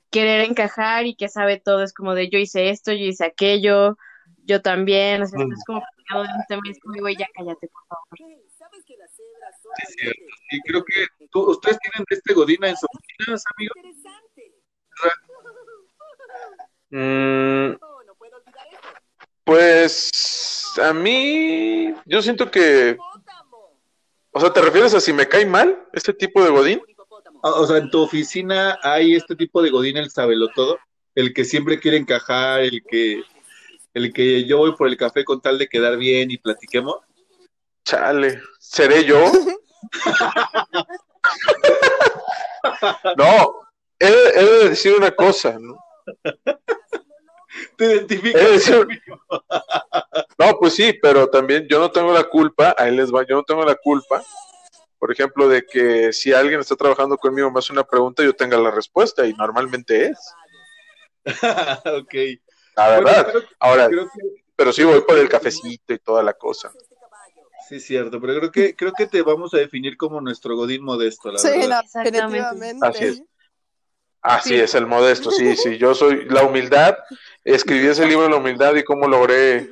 querer 0.09 0.41
encajar 0.41 1.05
y 1.05 1.15
que 1.15 1.29
sabe 1.29 1.59
todo, 1.59 1.83
es 1.83 1.93
como 1.93 2.15
de 2.15 2.29
yo 2.29 2.39
hice 2.39 2.69
esto, 2.69 2.91
yo 2.91 3.05
hice 3.05 3.25
aquello, 3.25 3.97
yo 4.43 4.61
también, 4.61 5.21
o 5.21 5.27
sea, 5.27 5.39
es 5.39 5.63
como 5.65 5.81
de 6.23 6.29
un 6.29 6.45
tema, 6.47 6.61
es 6.69 6.79
como, 6.79 6.99
güey, 6.99 7.15
ya 7.17 7.27
cállate, 7.33 7.67
por 7.67 7.85
favor. 7.87 8.17
Sí, 8.17 9.93
cierto. 9.99 10.21
Y 10.51 10.61
creo 10.61 10.83
que 10.83 11.07
tú, 11.31 11.51
ustedes 11.51 11.77
tienen 11.79 12.05
este 12.09 12.33
Godina 12.33 12.69
en 12.69 12.77
sus 12.77 12.89
oficinas, 12.93 13.43
amigos. 13.55 13.77
Mm, 16.89 17.75
pues 19.43 20.73
a 20.81 20.93
mí, 20.93 21.93
yo 22.05 22.21
siento 22.21 22.49
que, 22.49 22.97
o 24.35 24.39
sea, 24.41 24.51
¿te 24.51 24.59
refieres 24.59 24.93
a 24.93 24.99
si 24.99 25.13
me 25.13 25.29
cae 25.29 25.45
mal 25.45 25.87
este 25.93 26.11
tipo 26.11 26.43
de 26.43 26.49
Godín? 26.49 26.81
O 27.41 27.65
sea, 27.65 27.77
en 27.77 27.89
tu 27.89 28.01
oficina 28.01 28.77
hay 28.83 29.15
este 29.15 29.33
tipo 29.33 29.61
de 29.61 29.69
Godín, 29.69 29.95
el 29.95 30.11
sabelo 30.11 30.49
todo, 30.49 30.77
el 31.15 31.33
que 31.33 31.45
siempre 31.45 31.79
quiere 31.79 31.95
encajar, 31.95 32.59
el 32.59 32.83
que 32.83 33.23
el 33.93 34.11
que 34.11 34.43
yo 34.43 34.57
voy 34.57 34.75
por 34.75 34.89
el 34.89 34.97
café 34.97 35.23
con 35.23 35.39
tal 35.39 35.57
de 35.57 35.69
quedar 35.69 35.95
bien 35.95 36.29
y 36.29 36.37
platiquemos? 36.37 36.97
Chale, 37.85 38.41
¿seré 38.59 39.05
yo? 39.05 39.23
no, 43.17 43.61
he, 43.97 44.11
de 44.11 44.69
decir 44.69 44.95
una 44.97 45.11
cosa, 45.11 45.57
¿no? 45.57 45.77
Te 47.77 47.85
identificas. 47.85 48.69
no, 50.37 50.57
pues 50.59 50.75
sí, 50.75 50.93
pero 51.01 51.29
también 51.29 51.67
yo 51.69 51.79
no 51.79 51.91
tengo 51.91 52.13
la 52.13 52.23
culpa, 52.23 52.75
ahí 52.77 52.95
les 52.95 53.13
va, 53.13 53.25
yo 53.25 53.35
no 53.35 53.43
tengo 53.43 53.63
la 53.63 53.75
culpa, 53.75 54.23
por 54.99 55.11
ejemplo, 55.11 55.47
de 55.47 55.65
que 55.65 56.13
si 56.13 56.33
alguien 56.33 56.59
está 56.59 56.75
trabajando 56.75 57.17
conmigo 57.17 57.51
me 57.51 57.59
hace 57.59 57.73
una 57.73 57.83
pregunta, 57.83 58.23
yo 58.23 58.33
tenga 58.33 58.57
la 58.57 58.71
respuesta, 58.71 59.25
y 59.25 59.33
normalmente 59.33 60.07
es. 60.07 60.17
ok. 61.85 62.13
La 62.75 62.89
verdad. 62.89 63.33
Ahora, 63.59 63.89
pero 64.55 64.73
sí 64.73 64.83
voy 64.83 65.01
por 65.01 65.17
el 65.17 65.29
cafecito 65.29 65.93
y 65.93 65.99
toda 65.99 66.23
la 66.23 66.33
cosa. 66.33 66.71
Sí, 67.67 67.79
cierto, 67.79 68.21
pero 68.21 68.37
creo 68.37 68.51
que 68.51 68.75
creo 68.75 68.93
que 68.93 69.07
te 69.07 69.23
vamos 69.23 69.53
a 69.55 69.57
definir 69.57 69.97
como 69.97 70.21
nuestro 70.21 70.55
Godín 70.55 70.83
modesto, 70.83 71.31
la 71.31 71.39
sí, 71.39 71.49
verdad. 71.49 71.83
definitivamente. 72.03 72.87
Así 72.87 73.03
es. 73.05 73.23
Así 74.25 74.55
es, 74.55 74.73
el 74.75 74.87
modesto, 74.87 75.31
sí, 75.31 75.55
sí. 75.55 75.77
Yo 75.77 75.93
soy 75.93 76.25
la 76.25 76.43
humildad. 76.43 76.97
Escribí 77.43 77.85
ese 77.87 78.07
libro, 78.07 78.27
La 78.27 78.37
humildad, 78.37 78.75
y 78.75 78.83
cómo 78.83 79.07
logré 79.07 79.69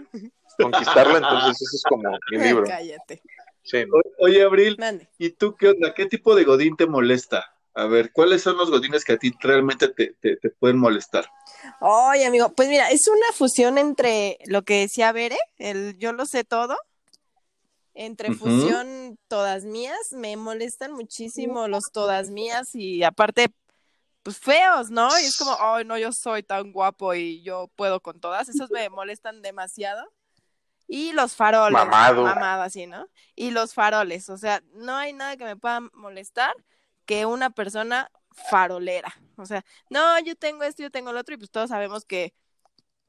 conquistarla, 0.60 1.18
entonces 1.18 1.62
ese 1.62 1.78
es 1.78 1.84
como 1.84 2.18
mi 2.32 2.38
libro. 2.38 2.64
Cállate. 2.66 3.22
Sí. 3.64 3.86
Oye, 4.20 4.44
Abril, 4.44 4.78
¿y 5.18 5.32
tú 5.32 5.56
qué 5.56 5.70
onda? 5.70 5.94
¿Qué 5.94 6.06
tipo 6.06 6.36
de 6.36 6.44
Godín 6.44 6.76
te 6.76 6.86
molesta? 6.86 7.54
A 7.76 7.86
ver, 7.86 8.12
¿cuáles 8.12 8.44
son 8.44 8.58
los 8.58 8.70
godines 8.70 9.04
que 9.04 9.14
a 9.14 9.18
ti 9.18 9.34
realmente 9.40 9.88
te, 9.88 10.14
te, 10.22 10.50
pueden 10.52 10.78
molestar? 10.78 11.26
Ay, 11.82 12.24
amigo, 12.24 12.54
pues 12.54 12.70
mira, 12.70 12.92
es 12.92 13.08
una 13.08 13.32
fusión 13.34 13.80
entre 13.80 14.38
lo 14.46 14.62
que 14.62 14.82
decía 14.82 15.12
Bere, 15.12 15.40
el 15.58 15.98
yo 15.98 16.14
lo 16.14 16.28
sé 16.28 16.44
todo, 16.44 16.78
entre 17.96 18.32
fusión 18.34 19.18
todas 19.28 19.64
mías, 19.64 19.98
me 20.12 20.36
molestan 20.36 20.92
muchísimo 20.92 21.68
los 21.68 21.86
todas 21.92 22.30
mías 22.30 22.76
y 22.76 23.02
aparte, 23.02 23.48
pues 24.24 24.40
feos, 24.40 24.90
¿no? 24.90 25.08
Y 25.20 25.26
es 25.26 25.38
como, 25.38 25.56
ay, 25.60 25.86
no, 25.86 25.98
yo 25.98 26.12
soy 26.14 26.44
tan 26.44 26.72
guapo 26.72 27.14
y 27.14 27.44
yo 27.44 27.70
puedo 27.76 28.02
con 28.02 28.20
todas. 28.20 28.50
Esos 28.50 28.72
me 28.72 28.90
molestan 28.90 29.42
demasiado. 29.42 30.12
Y 30.88 31.12
los 31.12 31.36
faroles. 31.36 31.74
Mamado. 31.74 32.24
Mamado, 32.24 32.64
así, 32.64 32.88
¿no? 32.88 33.08
Y 33.36 33.52
los 33.52 33.74
faroles. 33.74 34.30
O 34.30 34.38
sea, 34.38 34.64
no 34.74 34.96
hay 34.96 35.14
nada 35.14 35.38
que 35.38 35.46
me 35.46 35.58
pueda 35.58 35.82
molestar 35.94 36.54
que 37.06 37.26
una 37.26 37.50
persona 37.50 38.10
farolera. 38.32 39.14
O 39.36 39.46
sea, 39.46 39.66
no, 39.90 40.18
yo 40.20 40.36
tengo 40.36 40.64
esto, 40.64 40.84
yo 40.84 40.90
tengo 40.90 41.12
el 41.12 41.18
otro, 41.18 41.36
y 41.36 41.38
pues 41.38 41.52
todos 41.52 41.70
sabemos 41.70 42.06
que 42.06 42.34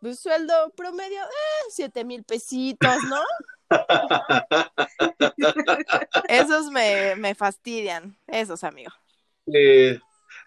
pues, 0.01 0.21
sueldo 0.21 0.71
promedio, 0.77 1.23
eh, 1.23 1.71
siete 1.71 2.05
mil 2.05 2.25
pesitos, 2.25 2.97
¿no? 3.05 3.23
esos 6.29 6.71
me, 6.71 7.17
me 7.17 7.35
fastidian, 7.35 8.17
esos, 8.27 8.65
amigo. 8.65 8.93
Eh, 9.53 9.99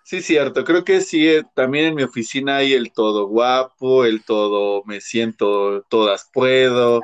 sí, 0.07 0.21
cierto. 0.21 0.63
Creo 0.63 0.83
que 0.83 1.01
sí, 1.01 1.27
eh, 1.27 1.43
también 1.53 1.85
en 1.85 1.95
mi 1.95 2.03
oficina 2.03 2.57
hay 2.57 2.73
el 2.73 2.91
todo 2.91 3.27
guapo, 3.27 4.05
el 4.05 4.23
todo 4.23 4.83
me 4.85 5.01
siento, 5.01 5.83
todas 5.89 6.29
puedo. 6.31 7.01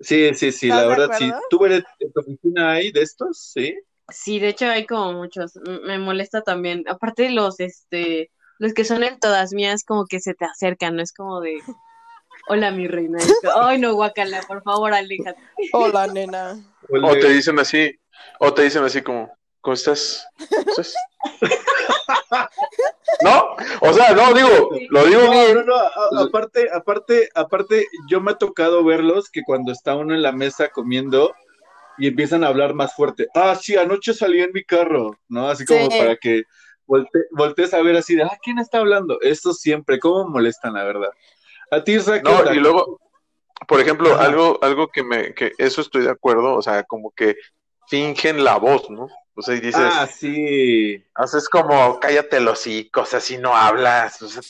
Sí, 0.00 0.34
sí, 0.34 0.52
sí, 0.52 0.68
la 0.68 0.86
verdad, 0.86 1.10
sí. 1.18 1.32
¿Tú 1.48 1.64
eres, 1.64 1.84
en 2.00 2.12
tu 2.12 2.20
oficina 2.20 2.72
hay 2.72 2.92
de 2.92 3.02
estos? 3.02 3.38
Sí. 3.38 3.74
Sí, 4.08 4.38
de 4.40 4.48
hecho 4.48 4.66
hay 4.66 4.84
como 4.84 5.12
muchos. 5.14 5.52
Me 5.86 5.98
molesta 5.98 6.42
también. 6.42 6.84
Aparte 6.88 7.30
los, 7.30 7.60
este, 7.60 8.30
los 8.58 8.74
que 8.74 8.84
son 8.84 9.04
en 9.04 9.18
todas 9.18 9.52
mías, 9.52 9.84
como 9.84 10.06
que 10.06 10.20
se 10.20 10.34
te 10.34 10.44
acercan, 10.44 10.96
no 10.96 11.02
es 11.02 11.12
como 11.12 11.40
de, 11.40 11.62
hola 12.48 12.70
mi 12.72 12.88
reina. 12.88 13.18
Ay, 13.54 13.78
no, 13.78 13.94
guacala, 13.94 14.42
por 14.42 14.62
favor, 14.62 14.92
aléjate. 14.92 15.40
Hola, 15.72 16.08
nena. 16.08 16.58
O 16.90 17.12
te 17.12 17.28
dicen 17.30 17.58
así, 17.58 17.98
o 18.38 18.52
te 18.52 18.62
dicen 18.62 18.84
así 18.84 19.02
como, 19.02 19.32
¿cómo 19.62 19.74
estás? 19.74 20.26
¿No? 23.22 23.56
O 23.80 23.92
sea, 23.92 24.12
no, 24.12 24.34
digo, 24.34 24.70
lo 24.90 25.04
digo 25.06 25.22
no, 25.22 25.54
No, 25.54 25.62
no, 25.64 26.20
aparte, 26.20 26.68
aparte, 26.72 27.30
aparte, 27.34 27.86
yo 28.08 28.20
me 28.20 28.32
ha 28.32 28.34
tocado 28.34 28.84
verlos 28.84 29.30
que 29.30 29.42
cuando 29.42 29.72
está 29.72 29.94
uno 29.96 30.14
en 30.14 30.22
la 30.22 30.32
mesa 30.32 30.68
comiendo 30.68 31.32
y 31.98 32.08
empiezan 32.08 32.44
a 32.44 32.48
hablar 32.48 32.74
más 32.74 32.94
fuerte. 32.94 33.28
Ah, 33.34 33.54
sí, 33.54 33.76
anoche 33.76 34.12
salí 34.12 34.40
en 34.42 34.50
mi 34.52 34.64
carro, 34.64 35.16
¿no? 35.28 35.48
Así 35.48 35.64
como 35.64 35.88
para 35.88 36.16
que 36.16 36.42
volte, 36.86 37.20
voltees 37.30 37.72
a 37.74 37.82
ver 37.82 37.96
así 37.96 38.16
de, 38.16 38.24
ah, 38.24 38.38
¿quién 38.42 38.58
está 38.58 38.78
hablando? 38.78 39.20
Esto 39.20 39.52
siempre, 39.52 39.98
¿cómo 39.98 40.28
molestan, 40.28 40.74
la 40.74 40.84
verdad? 40.84 41.10
A 41.70 41.84
ti, 41.84 41.96
No, 42.24 42.52
y 42.52 42.58
luego, 42.58 42.98
por 43.68 43.80
ejemplo, 43.80 44.18
algo, 44.18 44.58
algo 44.62 44.88
que 44.88 45.02
me, 45.02 45.32
que 45.34 45.52
eso 45.58 45.80
estoy 45.80 46.02
de 46.02 46.10
acuerdo, 46.10 46.54
o 46.54 46.62
sea, 46.62 46.82
como 46.82 47.12
que 47.12 47.36
fingen 47.88 48.42
la 48.42 48.58
voz, 48.58 48.90
¿no? 48.90 49.08
O 49.34 49.42
sea, 49.42 49.54
y 49.54 49.60
dices, 49.60 49.80
ah, 49.82 50.06
sí. 50.06 51.02
Haces 51.14 51.48
como, 51.48 51.98
cállate 51.98 52.40
los 52.40 52.60
hocicos, 52.60 53.14
así 53.14 53.38
no 53.38 53.56
hablas. 53.56 54.20
O 54.20 54.28
sea, 54.28 54.42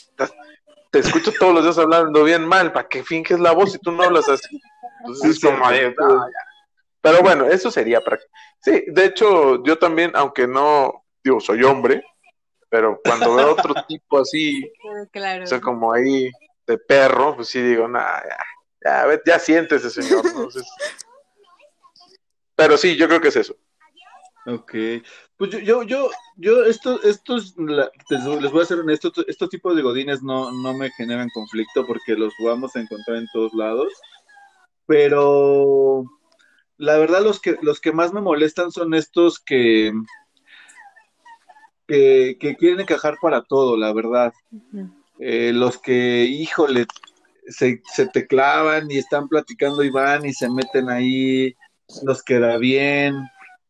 te, 0.90 0.98
escucho 0.98 1.32
todos 1.38 1.54
los 1.54 1.64
días 1.64 1.78
hablando 1.78 2.24
bien 2.24 2.44
mal, 2.44 2.72
¿para 2.72 2.88
qué 2.88 3.04
finges 3.04 3.38
la 3.38 3.52
voz 3.52 3.72
si 3.72 3.78
tú 3.78 3.92
no 3.92 4.02
hablas 4.02 4.28
así? 4.28 4.60
Entonces, 5.00 5.36
es 5.36 5.40
como 5.40 5.68
de, 5.70 5.94
pero 7.00 7.20
bueno, 7.20 7.46
eso 7.46 7.70
sería 7.70 8.00
práctico. 8.00 8.32
Sí, 8.60 8.84
de 8.86 9.06
hecho, 9.06 9.62
yo 9.64 9.78
también, 9.78 10.12
aunque 10.14 10.46
no, 10.46 11.04
digo, 11.22 11.40
soy 11.40 11.62
hombre, 11.64 12.04
pero 12.68 13.00
cuando 13.04 13.34
veo 13.34 13.52
otro 13.52 13.74
tipo 13.88 14.20
así, 14.20 14.72
claro. 15.12 15.44
o 15.44 15.46
sea, 15.46 15.60
como 15.60 15.92
ahí 15.92 16.30
de 16.66 16.78
perro, 16.78 17.36
pues 17.36 17.48
sí 17.48 17.60
digo, 17.60 17.88
nada, 17.88 18.22
ya, 18.84 19.06
ya, 19.06 19.20
ya 19.26 19.38
siéntese, 19.38 19.90
señor. 19.90 20.24
pero 22.54 22.76
sí, 22.76 22.96
yo 22.96 23.08
creo 23.08 23.20
que 23.20 23.28
es 23.28 23.36
eso. 23.36 23.56
Ok, 24.44 24.74
pues 25.36 25.52
yo, 25.52 25.60
yo, 25.60 25.82
yo, 25.84 26.10
yo 26.36 26.64
esto, 26.64 27.00
estos, 27.04 27.54
les 27.56 28.50
voy 28.50 28.62
a 28.62 28.66
ser 28.66 28.80
honesto, 28.80 29.12
estos 29.28 29.48
tipos 29.48 29.76
de 29.76 29.82
godines 29.82 30.20
no, 30.20 30.50
no 30.50 30.74
me 30.74 30.90
generan 30.90 31.28
conflicto 31.32 31.86
porque 31.86 32.14
los 32.16 32.32
vamos 32.44 32.74
a 32.74 32.80
encontrar 32.80 33.18
en 33.18 33.28
todos 33.32 33.54
lados, 33.54 33.92
pero 34.84 36.04
la 36.76 36.98
verdad 36.98 37.22
los 37.22 37.40
que, 37.40 37.56
los 37.62 37.80
que 37.80 37.92
más 37.92 38.12
me 38.12 38.20
molestan 38.20 38.72
son 38.72 38.94
estos 38.94 39.38
que, 39.38 39.92
que, 41.86 42.56
quieren 42.58 42.80
encajar 42.80 43.18
para 43.22 43.42
todo, 43.42 43.76
la 43.76 43.92
verdad. 43.92 44.32
Eh, 45.20 45.52
los 45.54 45.78
que, 45.78 46.24
híjole, 46.24 46.86
se, 47.46 47.80
se 47.84 48.08
te 48.08 48.26
clavan 48.26 48.90
y 48.90 48.98
están 48.98 49.28
platicando 49.28 49.84
y 49.84 49.90
van 49.90 50.26
y 50.26 50.32
se 50.32 50.50
meten 50.50 50.90
ahí, 50.90 51.54
los 52.02 52.24
que 52.24 52.40
da 52.40 52.56
bien, 52.58 53.14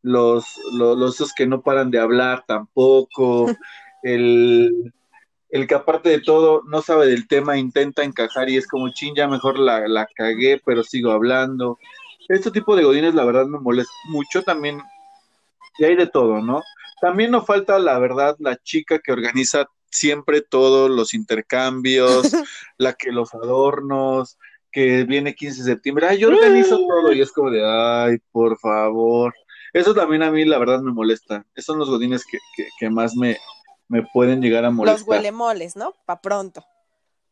los, 0.02 0.44
los, 0.74 1.14
esos 1.14 1.32
que 1.32 1.46
no 1.46 1.62
paran 1.62 1.90
de 1.90 1.98
hablar 1.98 2.44
tampoco, 2.46 3.46
el, 4.02 4.92
el 5.50 5.66
que 5.66 5.74
aparte 5.74 6.08
de 6.08 6.20
todo 6.20 6.62
no 6.66 6.82
sabe 6.82 7.06
del 7.06 7.28
tema, 7.28 7.58
intenta 7.58 8.02
encajar 8.02 8.50
y 8.50 8.56
es 8.56 8.66
como, 8.66 8.92
chin, 8.92 9.14
ya 9.14 9.28
mejor 9.28 9.58
la, 9.58 9.86
la 9.88 10.06
cagué, 10.14 10.60
pero 10.64 10.82
sigo 10.82 11.12
hablando 11.12 11.78
este 12.28 12.50
tipo 12.50 12.76
de 12.76 12.84
godines 12.84 13.14
la 13.14 13.24
verdad 13.24 13.46
me 13.46 13.58
molesta 13.58 13.92
mucho 14.08 14.42
también 14.42 14.80
y 15.78 15.84
hay 15.84 15.96
de 15.96 16.06
todo, 16.06 16.40
¿no? 16.40 16.62
También 17.00 17.30
nos 17.30 17.46
falta 17.46 17.78
la 17.78 17.98
verdad 17.98 18.36
la 18.38 18.56
chica 18.56 18.98
que 18.98 19.12
organiza 19.12 19.66
siempre 19.90 20.42
todos 20.42 20.90
los 20.90 21.14
intercambios, 21.14 22.22
la 22.78 22.92
que 22.92 23.10
los 23.10 23.34
adornos, 23.34 24.38
que 24.70 25.04
viene 25.04 25.34
15 25.34 25.62
de 25.62 25.70
septiembre, 25.70 26.06
ay, 26.08 26.18
yo 26.18 26.28
organizo 26.28 26.78
todo 26.78 27.12
y 27.12 27.20
es 27.20 27.32
como 27.32 27.50
de, 27.50 27.62
ay, 27.64 28.18
por 28.30 28.58
favor. 28.58 29.34
Eso 29.72 29.94
también 29.94 30.22
a 30.22 30.30
mí 30.30 30.44
la 30.44 30.58
verdad 30.58 30.80
me 30.80 30.92
molesta. 30.92 31.46
Esos 31.54 31.66
son 31.66 31.78
los 31.78 31.88
godines 31.88 32.24
que, 32.26 32.38
que, 32.78 32.90
más 32.90 33.14
me, 33.16 33.38
me 33.88 34.02
pueden 34.12 34.42
llegar 34.42 34.64
a 34.64 34.70
molestar. 34.70 35.00
Los 35.00 35.08
huelemoles, 35.08 35.76
¿no? 35.76 35.94
Pa' 36.04 36.20
pronto. 36.20 36.64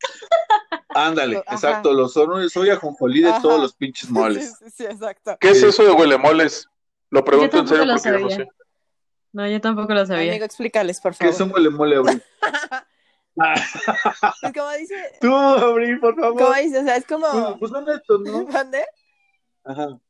Ándale, 0.89 1.39
exacto, 1.51 1.93
los 1.93 2.13
soy 2.13 2.71
ajonjolí 2.71 3.23
de 3.23 3.33
todos 3.41 3.61
los 3.61 3.75
pinches 3.75 4.11
moles. 4.11 4.57
Sí, 4.75 4.85
exacto. 4.85 5.37
¿Qué 5.39 5.51
es 5.51 5.63
eso 5.63 5.85
de 5.85 5.93
huelemoles? 5.93 6.67
Lo 7.11 7.25
pregunto 7.25 7.59
en 7.59 7.69
serio 7.69 7.85
porque 7.93 8.11
yo 8.11 8.19
no 8.19 8.31
sé. 8.31 8.49
No, 9.33 9.47
yo 9.47 9.61
tampoco 9.61 9.95
lo 9.95 10.05
sabía. 10.07 10.33
Amigo, 10.33 10.45
explícales, 10.45 11.01
por 11.01 11.15
favor. 11.15 11.31
¿Qué 11.31 11.37
es 11.37 11.41
un 11.41 11.53
huelemole, 11.53 11.97
Abril? 11.97 12.23
pues 13.35 14.53
como 14.53 14.71
dice... 14.73 14.97
Tú, 15.21 15.33
Abril, 15.33 16.01
por 16.01 16.17
favor. 16.17 16.37
¿Cómo 16.37 16.55
dice? 16.55 16.79
O 16.81 16.85
sea, 16.85 16.97
es 16.97 17.07
como... 17.07 17.59
Pues, 17.59 17.71
pues 17.73 17.97
esto, 17.97 18.19
¿no? 18.19 18.45
¿Dónde? 18.45 18.85
Ajá. 19.65 20.01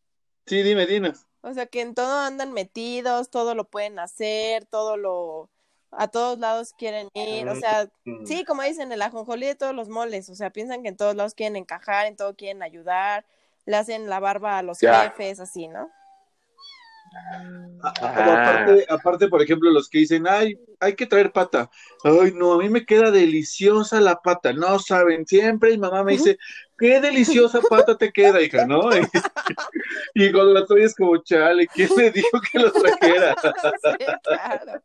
Sí, 0.47 0.63
dime, 0.63 0.87
dime. 0.87 1.13
O 1.43 1.55
sea, 1.55 1.67
que 1.67 1.81
en 1.81 1.95
todo 1.95 2.21
andan 2.21 2.53
metidos, 2.53 3.31
todo 3.31 3.55
lo 3.55 3.65
pueden 3.65 3.99
hacer, 3.99 4.67
todo 4.67 4.97
lo 4.97 5.51
a 5.93 6.09
todos 6.09 6.39
lados 6.39 6.73
quieren 6.73 7.09
ir, 7.15 7.49
o 7.49 7.57
sea, 7.57 7.91
sí, 8.25 8.45
como 8.45 8.63
dicen, 8.63 8.93
el 8.93 9.03
ajonjolí 9.03 9.47
de 9.47 9.57
todos 9.57 9.75
los 9.75 9.89
moles, 9.89 10.29
o 10.29 10.37
sea, 10.37 10.51
piensan 10.51 10.83
que 10.83 10.89
en 10.89 10.97
todos 10.97 11.17
lados 11.17 11.35
quieren 11.35 11.57
encajar, 11.57 12.07
en 12.07 12.17
todo 12.17 12.37
quieren 12.37 12.63
ayudar, 12.63 13.27
le 13.67 13.77
hacen 13.77 14.09
la 14.09 14.21
barba 14.21 14.59
a 14.59 14.63
los 14.63 14.79
jefes, 14.79 15.41
así, 15.41 15.67
¿no? 15.67 15.91
Ah, 17.83 17.93
aparte, 18.03 18.87
aparte, 18.89 19.29
por 19.29 19.43
ejemplo, 19.43 19.71
los 19.71 19.89
que 19.89 19.99
dicen, 19.99 20.27
ay, 20.29 20.59
hay 20.79 20.95
que 20.95 21.07
traer 21.07 21.33
pata. 21.33 21.71
Ay, 22.05 22.33
no, 22.35 22.53
a 22.53 22.59
mí 22.59 22.69
me 22.69 22.85
queda 22.85 23.11
deliciosa 23.11 24.01
la 24.01 24.21
pata. 24.21 24.53
No 24.53 24.79
saben, 24.79 25.27
siempre 25.27 25.71
mi 25.71 25.79
mamá 25.79 26.05
me 26.05 26.13
dice, 26.13 26.39
qué 26.79 27.01
deliciosa 27.01 27.61
pata 27.69 27.97
te 27.97 28.13
queda, 28.13 28.41
hija, 28.41 28.67
¿no? 28.67 28.91
Y, 30.15 30.31
cuando 30.33 30.53
la 30.53 30.67
traes 30.67 30.95
como, 30.95 31.17
chale, 31.23 31.67
¿quién 31.67 31.89
le 31.97 32.11
dijo 32.11 32.41
que 32.51 32.59
lo 32.59 32.73
trajera? 32.73 33.35
Sí, 33.43 34.07
claro. 34.23 34.83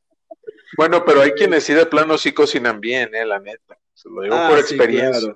Bueno, 0.77 1.03
pero 1.05 1.21
hay 1.21 1.31
quienes 1.31 1.63
sí 1.63 1.73
de 1.73 1.85
plano 1.85 2.17
sí 2.17 2.31
cocinan 2.31 2.79
bien, 2.79 3.13
eh, 3.13 3.25
la 3.25 3.39
neta. 3.39 3.77
Se 3.93 4.09
lo 4.09 4.21
digo 4.21 4.35
ah, 4.35 4.49
por 4.49 4.59
experiencia. 4.59 5.35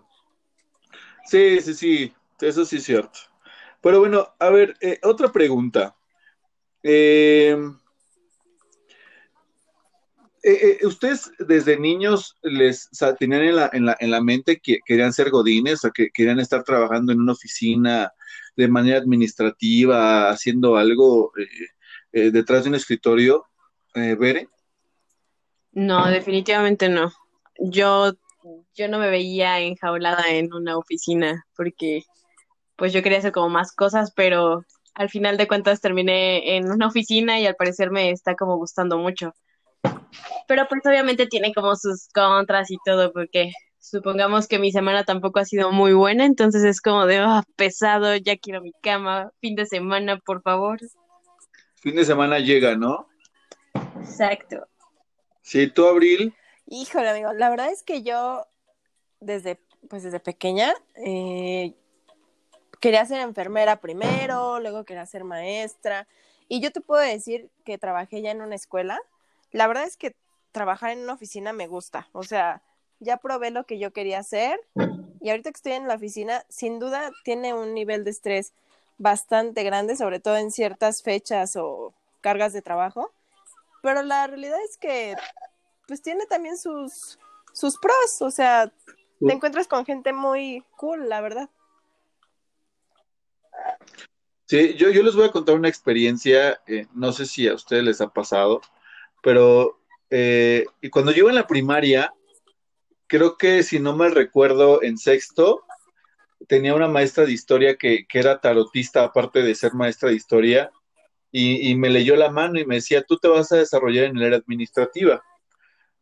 Sí, 1.25 1.61
sí, 1.61 1.73
sí, 1.73 2.13
eso 2.41 2.65
sí 2.65 2.77
es 2.77 2.83
cierto. 2.83 3.19
Pero 3.81 3.99
bueno, 3.99 4.35
a 4.39 4.49
ver, 4.49 4.75
eh, 4.81 4.99
otra 5.03 5.31
pregunta. 5.31 5.95
Eh, 6.83 7.57
¿Ustedes 10.83 11.31
desde 11.39 11.77
niños 11.77 12.37
les 12.41 12.89
tenían 13.19 13.43
en 13.43 13.55
la, 13.55 13.69
en, 13.73 13.85
la, 13.85 13.97
en 13.99 14.11
la 14.11 14.21
mente 14.21 14.59
que 14.59 14.79
querían 14.85 15.11
ser 15.11 15.29
godines 15.29 15.83
o 15.83 15.91
que 15.91 16.09
querían 16.11 16.39
estar 16.39 16.63
trabajando 16.63 17.11
en 17.11 17.19
una 17.19 17.33
oficina 17.33 18.11
de 18.55 18.67
manera 18.67 18.97
administrativa, 18.97 20.29
haciendo 20.29 20.77
algo 20.77 21.31
detrás 22.11 22.63
de 22.63 22.69
un 22.69 22.75
escritorio, 22.75 23.45
Bere? 23.93 24.47
No, 25.71 26.09
definitivamente 26.09 26.89
no. 26.89 27.11
Yo, 27.57 28.13
yo 28.75 28.87
no 28.87 28.99
me 28.99 29.09
veía 29.09 29.59
enjaulada 29.59 30.29
en 30.29 30.53
una 30.53 30.77
oficina 30.77 31.45
porque 31.55 32.03
pues 32.75 32.93
yo 32.93 33.03
quería 33.03 33.19
hacer 33.19 33.31
como 33.31 33.49
más 33.49 33.73
cosas, 33.73 34.11
pero 34.15 34.65
al 34.99 35.09
final 35.09 35.37
de 35.37 35.47
cuentas 35.47 35.79
terminé 35.79 36.57
en 36.57 36.69
una 36.69 36.87
oficina 36.87 37.39
y 37.39 37.45
al 37.45 37.55
parecer 37.55 37.89
me 37.89 38.11
está 38.11 38.35
como 38.35 38.57
gustando 38.57 38.97
mucho. 38.97 39.33
Pero 40.45 40.67
pues 40.67 40.81
obviamente 40.85 41.25
tiene 41.25 41.53
como 41.53 41.77
sus 41.77 42.09
contras 42.13 42.69
y 42.69 42.77
todo, 42.83 43.13
porque 43.13 43.53
supongamos 43.79 44.49
que 44.49 44.59
mi 44.59 44.73
semana 44.73 45.05
tampoco 45.05 45.39
ha 45.39 45.45
sido 45.45 45.71
muy 45.71 45.93
buena, 45.93 46.25
entonces 46.25 46.65
es 46.65 46.81
como 46.81 47.05
de 47.05 47.21
oh, 47.21 47.41
pesado, 47.55 48.13
ya 48.17 48.35
quiero 48.35 48.61
mi 48.61 48.73
cama, 48.83 49.31
fin 49.39 49.55
de 49.55 49.65
semana, 49.65 50.19
por 50.19 50.41
favor. 50.41 50.79
Fin 51.75 51.95
de 51.95 52.03
semana 52.03 52.39
llega, 52.39 52.75
¿no? 52.75 53.07
Exacto. 54.01 54.67
Sí, 55.41 55.67
tú, 55.67 55.85
Abril. 55.85 56.35
Híjole, 56.67 57.07
amigo, 57.07 57.31
la 57.31 57.49
verdad 57.49 57.71
es 57.71 57.83
que 57.83 58.03
yo 58.03 58.45
desde, 59.21 59.61
pues 59.89 60.03
desde 60.03 60.19
pequeña 60.19 60.73
eh, 60.97 61.73
quería 62.79 63.05
ser 63.05 63.21
enfermera 63.21 63.77
primero, 63.77 64.59
luego 64.59 64.83
quería 64.83 65.05
ser 65.05 65.23
maestra. 65.23 66.07
Y 66.47 66.61
yo 66.61 66.71
te 66.71 66.81
puedo 66.81 67.01
decir 67.01 67.49
que 67.65 67.77
trabajé 67.77 68.21
ya 68.21 68.31
en 68.31 68.41
una 68.41 68.55
escuela. 68.55 68.99
La 69.51 69.67
verdad 69.67 69.83
es 69.83 69.97
que 69.97 70.15
trabajar 70.51 70.91
en 70.91 70.99
una 70.99 71.13
oficina 71.13 71.53
me 71.53 71.67
gusta. 71.67 72.07
O 72.11 72.23
sea, 72.23 72.61
ya 72.99 73.17
probé 73.17 73.51
lo 73.51 73.65
que 73.65 73.79
yo 73.79 73.91
quería 73.91 74.19
hacer 74.19 74.59
y 75.21 75.29
ahorita 75.29 75.51
que 75.51 75.57
estoy 75.57 75.71
en 75.73 75.87
la 75.87 75.95
oficina, 75.95 76.45
sin 76.49 76.79
duda 76.79 77.11
tiene 77.23 77.53
un 77.53 77.73
nivel 77.73 78.03
de 78.03 78.11
estrés 78.11 78.53
bastante 78.97 79.63
grande, 79.63 79.95
sobre 79.95 80.19
todo 80.19 80.37
en 80.37 80.51
ciertas 80.51 81.03
fechas 81.03 81.55
o 81.55 81.93
cargas 82.21 82.53
de 82.53 82.61
trabajo. 82.61 83.11
Pero 83.81 84.01
la 84.03 84.27
realidad 84.27 84.59
es 84.67 84.77
que 84.77 85.15
pues 85.87 86.01
tiene 86.01 86.25
también 86.25 86.57
sus, 86.57 87.17
sus 87.53 87.77
pros, 87.79 88.21
o 88.21 88.31
sea, 88.31 88.71
te 89.19 89.33
encuentras 89.33 89.67
con 89.67 89.85
gente 89.85 90.13
muy 90.13 90.63
cool, 90.77 91.09
la 91.09 91.19
verdad. 91.19 91.49
Sí, 94.45 94.73
yo, 94.75 94.89
yo 94.89 95.03
les 95.03 95.15
voy 95.15 95.25
a 95.25 95.31
contar 95.31 95.55
una 95.55 95.69
experiencia, 95.69 96.59
eh, 96.65 96.87
no 96.95 97.11
sé 97.11 97.27
si 97.27 97.47
a 97.47 97.53
ustedes 97.53 97.83
les 97.83 98.01
ha 98.01 98.09
pasado, 98.09 98.61
pero 99.21 99.79
eh, 100.09 100.65
cuando 100.91 101.11
yo 101.11 101.29
en 101.29 101.35
la 101.35 101.45
primaria, 101.45 102.11
creo 103.07 103.37
que 103.37 103.61
si 103.63 103.79
no 103.79 103.95
me 103.95 104.09
recuerdo, 104.09 104.81
en 104.81 104.97
sexto, 104.97 105.63
tenía 106.47 106.73
una 106.73 106.87
maestra 106.87 107.25
de 107.25 107.31
historia 107.31 107.75
que, 107.75 108.07
era 108.11 108.41
tarotista, 108.41 109.03
aparte 109.03 109.43
de 109.43 109.55
ser 109.55 109.73
maestra 109.73 110.09
de 110.09 110.15
historia, 110.15 110.71
y, 111.31 111.75
me 111.75 111.91
leyó 111.91 112.15
la 112.15 112.31
mano 112.31 112.59
y 112.59 112.65
me 112.65 112.75
decía, 112.75 113.03
tú 113.03 113.17
te 113.17 113.27
vas 113.27 113.51
a 113.51 113.57
desarrollar 113.57 114.05
en 114.05 114.17
el 114.17 114.23
área 114.23 114.39
administrativa. 114.39 115.21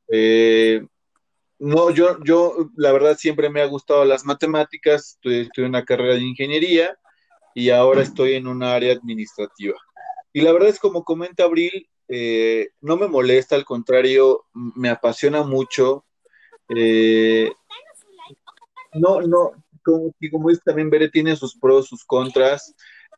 Eh, 0.09 0.87
no, 1.59 1.91
yo, 1.91 2.23
yo, 2.23 2.69
la 2.77 2.93
verdad, 2.93 3.17
siempre 3.17 3.49
me 3.49 3.61
ha 3.61 3.65
gustado 3.65 4.05
las 4.05 4.23
matemáticas, 4.23 5.19
estudié, 5.21 5.49
una 5.65 5.83
carrera 5.83 6.13
de 6.13 6.21
ingeniería 6.21 6.97
y 7.57 7.71
ahora 7.71 8.03
estoy 8.03 8.35
en 8.35 8.45
un 8.45 8.61
área 8.61 8.93
administrativa. 8.93 9.73
Y 10.31 10.41
la 10.41 10.51
verdad 10.51 10.69
es 10.69 10.77
como 10.77 11.03
comenta 11.03 11.45
Abril, 11.45 11.89
eh, 12.07 12.69
no 12.81 12.97
me 12.97 13.07
molesta, 13.07 13.55
al 13.55 13.65
contrario, 13.65 14.45
me 14.53 14.89
apasiona 14.89 15.41
mucho. 15.41 16.05
Eh, 16.69 17.51
no, 18.93 19.21
no, 19.21 19.53
como, 19.83 20.13
como 20.31 20.49
dice 20.49 20.61
también 20.65 20.91
Bere, 20.91 21.09
tiene 21.09 21.35
sus 21.35 21.57
pros, 21.57 21.87
sus 21.87 22.05
contras. 22.05 22.75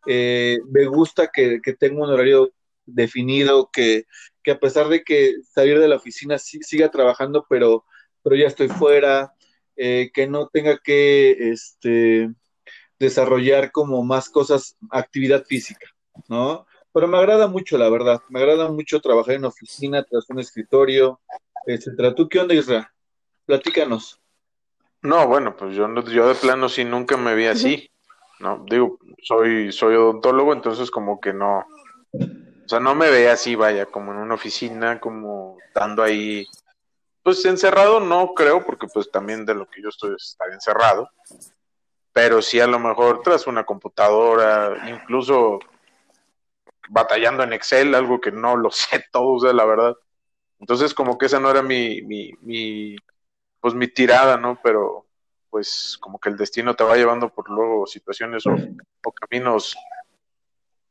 Eh, 0.08 0.60
me 0.70 0.86
gusta 0.86 1.30
que, 1.34 1.60
que 1.62 1.74
tenga 1.74 2.02
un 2.02 2.10
horario 2.10 2.54
definido, 2.86 3.70
que, 3.74 4.06
que, 4.42 4.52
a 4.52 4.60
pesar 4.60 4.88
de 4.88 5.04
que 5.04 5.34
salir 5.54 5.80
de 5.80 5.90
la 5.90 5.98
oficina 5.98 6.38
siga 6.38 6.90
trabajando, 6.90 7.46
pero, 7.50 7.84
pero 8.24 8.38
ya 8.38 8.48
estoy 8.48 8.70
fuera, 8.70 9.34
que 9.76 10.28
no 10.30 10.48
tenga 10.48 10.78
que 10.78 11.52
este, 11.52 12.30
desarrollar 13.00 13.72
como 13.72 14.04
más 14.04 14.30
cosas, 14.30 14.78
actividad 14.92 15.46
física, 15.46 15.88
¿no? 16.28 16.68
Pero 16.92 17.08
me 17.08 17.18
agrada 17.18 17.48
mucho, 17.48 17.78
la 17.78 17.90
verdad, 17.90 18.22
me 18.30 18.40
agrada 18.40 18.70
mucho 18.70 19.00
trabajar 19.00 19.36
en 19.36 19.46
oficina, 19.46 20.04
tras 20.04 20.30
un 20.30 20.40
escritorio, 20.40 21.20
etcétera. 21.66 22.14
¿Tú 22.14 22.28
qué 22.28 22.40
onda, 22.40 22.54
Israel? 22.54 22.86
Platícanos. 23.46 24.20
No, 25.02 25.28
bueno, 25.28 25.56
pues 25.56 25.76
yo, 25.76 25.88
yo 26.04 26.28
de 26.28 26.36
plano 26.36 26.68
sí 26.68 26.84
nunca 26.84 27.16
me 27.16 27.36
vi 27.36 27.46
así, 27.46 27.90
¿no? 28.40 28.66
Digo, 28.70 29.00
soy, 29.24 29.72
soy 29.72 29.96
odontólogo, 29.96 30.52
entonces 30.52 30.92
como 30.92 31.22
que 31.22 31.32
no, 31.32 31.60
o 32.12 32.68
sea, 32.68 32.80
no 32.80 32.96
me 32.96 33.10
veía 33.10 33.34
así, 33.34 33.56
vaya, 33.56 33.86
como 33.86 34.12
en 34.12 34.18
una 34.18 34.36
oficina, 34.36 35.00
como 35.00 35.58
estando 35.66 36.04
ahí, 36.04 36.46
pues 37.24 37.46
encerrado, 37.46 38.00
no 38.00 38.34
creo, 38.34 38.66
porque 38.66 38.88
pues 38.94 39.10
también 39.10 39.46
de 39.46 39.56
lo 39.56 39.70
que 39.70 39.82
yo 39.82 39.90
estoy 39.90 40.16
es 40.16 40.32
estar 40.32 40.52
encerrado, 40.52 41.10
pero 42.20 42.42
sí 42.42 42.60
a 42.60 42.68
lo 42.68 42.80
mejor 42.80 43.22
tras 43.22 43.48
una 43.48 43.64
computadora, 43.64 44.90
incluso 44.90 45.58
batallando 46.90 47.44
en 47.44 47.54
Excel, 47.54 47.96
algo 47.96 48.20
que 48.20 48.30
no 48.30 48.58
lo 48.58 48.72
sé 48.72 49.06
todo, 49.10 49.36
o 49.36 49.40
sea, 49.40 49.54
la 49.54 49.64
verdad. 49.64 49.96
Entonces 50.60 50.94
como 50.94 51.18
que 51.18 51.28
esa 51.28 51.40
no 51.40 51.50
era 51.50 51.62
mi, 51.62 52.02
mi, 52.02 52.34
mi 52.42 52.98
pues 53.62 53.74
mi 53.74 53.88
tirada, 53.88 54.36
¿no? 54.36 54.60
Pero 54.62 55.06
pues 55.50 55.98
como 56.02 56.20
que 56.20 56.28
el 56.28 56.36
destino 56.36 56.76
te 56.76 56.84
va 56.84 56.98
llevando 56.98 57.30
por 57.30 57.50
luego 57.50 57.88
situaciones 57.88 58.46
o, 58.46 58.54
caminos 59.14 59.78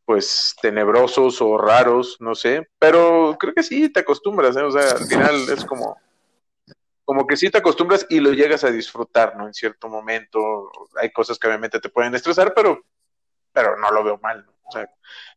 pues 0.07 0.57
tenebrosos 0.63 1.43
o 1.43 1.59
raros, 1.59 2.17
no 2.21 2.35
sé, 2.35 2.71
pero 2.79 3.37
creo 3.39 3.53
que 3.53 3.63
sí 3.63 3.91
te 3.91 4.01
acostumbras, 4.01 4.57
¿eh? 4.57 4.63
o 4.63 4.71
sea, 4.71 4.93
al 4.93 5.07
final 5.07 5.47
es 5.51 5.63
como 5.67 5.99
como 7.09 7.27
que 7.27 7.39
sí 7.39 7.49
te 7.49 7.57
acostumbras 7.57 8.05
y 8.11 8.21
lo 8.21 8.35
llegas 8.35 8.65
a 8.65 8.71
disfrutar, 8.71 9.35
¿no? 9.35 9.47
En 9.47 9.55
cierto 9.55 9.89
momento 9.89 10.71
hay 11.01 11.11
cosas 11.11 11.39
que 11.39 11.47
obviamente 11.47 11.81
te 11.81 11.89
pueden 11.89 12.15
estresar, 12.15 12.53
pero 12.53 12.85
pero 13.51 13.79
no 13.79 13.91
lo 13.91 14.05
veo 14.05 14.19
mal, 14.19 14.45
¿no? 14.45 14.53
o 14.63 14.71
sea, 14.71 14.91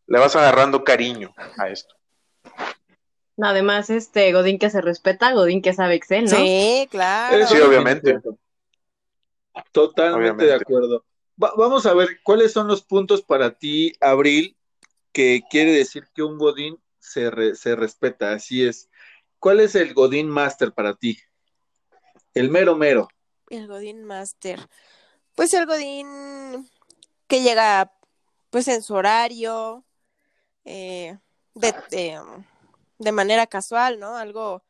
le 0.06 0.20
vas 0.20 0.36
agarrando 0.36 0.84
cariño 0.84 1.34
a 1.58 1.70
esto. 1.70 1.96
Además, 3.42 3.90
este 3.90 4.34
Godín 4.34 4.60
que 4.60 4.70
se 4.70 4.82
respeta, 4.82 5.32
Godín 5.32 5.62
que 5.62 5.72
sabe 5.72 5.96
Excel, 5.96 6.26
¿no? 6.26 6.32
Sí, 6.32 6.90
claro. 6.92 7.48
Sí, 7.48 7.58
obviamente. 7.62 8.20
Totalmente 9.72 10.44
de 10.44 10.56
acuerdo. 10.56 11.06
vamos 11.38 11.86
a 11.86 11.94
ver 11.94 12.20
cuáles 12.22 12.52
son 12.52 12.68
los 12.68 12.82
puntos 12.82 13.22
para 13.22 13.52
ti, 13.52 13.94
Abril, 14.02 14.58
que 15.14 15.42
quiere 15.50 15.72
decir 15.72 16.04
que 16.14 16.22
un 16.22 16.38
Godín 16.38 16.78
se, 17.00 17.56
se 17.56 17.78
respeta. 17.78 18.34
Así 18.34 18.68
es. 18.68 18.90
¿Cuál 19.40 19.62
es 19.62 19.74
el 19.76 19.94
Godín 19.94 20.28
Master 20.28 20.74
para 20.74 20.96
ti? 20.96 21.18
El 22.34 22.50
mero 22.50 22.76
mero. 22.76 23.08
El 23.50 23.68
Godín 23.68 24.04
Master. 24.04 24.60
Pues 25.36 25.54
el 25.54 25.66
Godín 25.66 26.70
que 27.28 27.42
llega 27.42 27.94
pues 28.50 28.68
en 28.68 28.82
su 28.84 28.94
horario, 28.94 29.86
eh, 30.66 31.18
de, 31.56 32.22
de 33.00 33.12
manera 33.12 33.48
casual, 33.48 34.00
¿no? 34.00 34.18
Algo, 34.18 34.64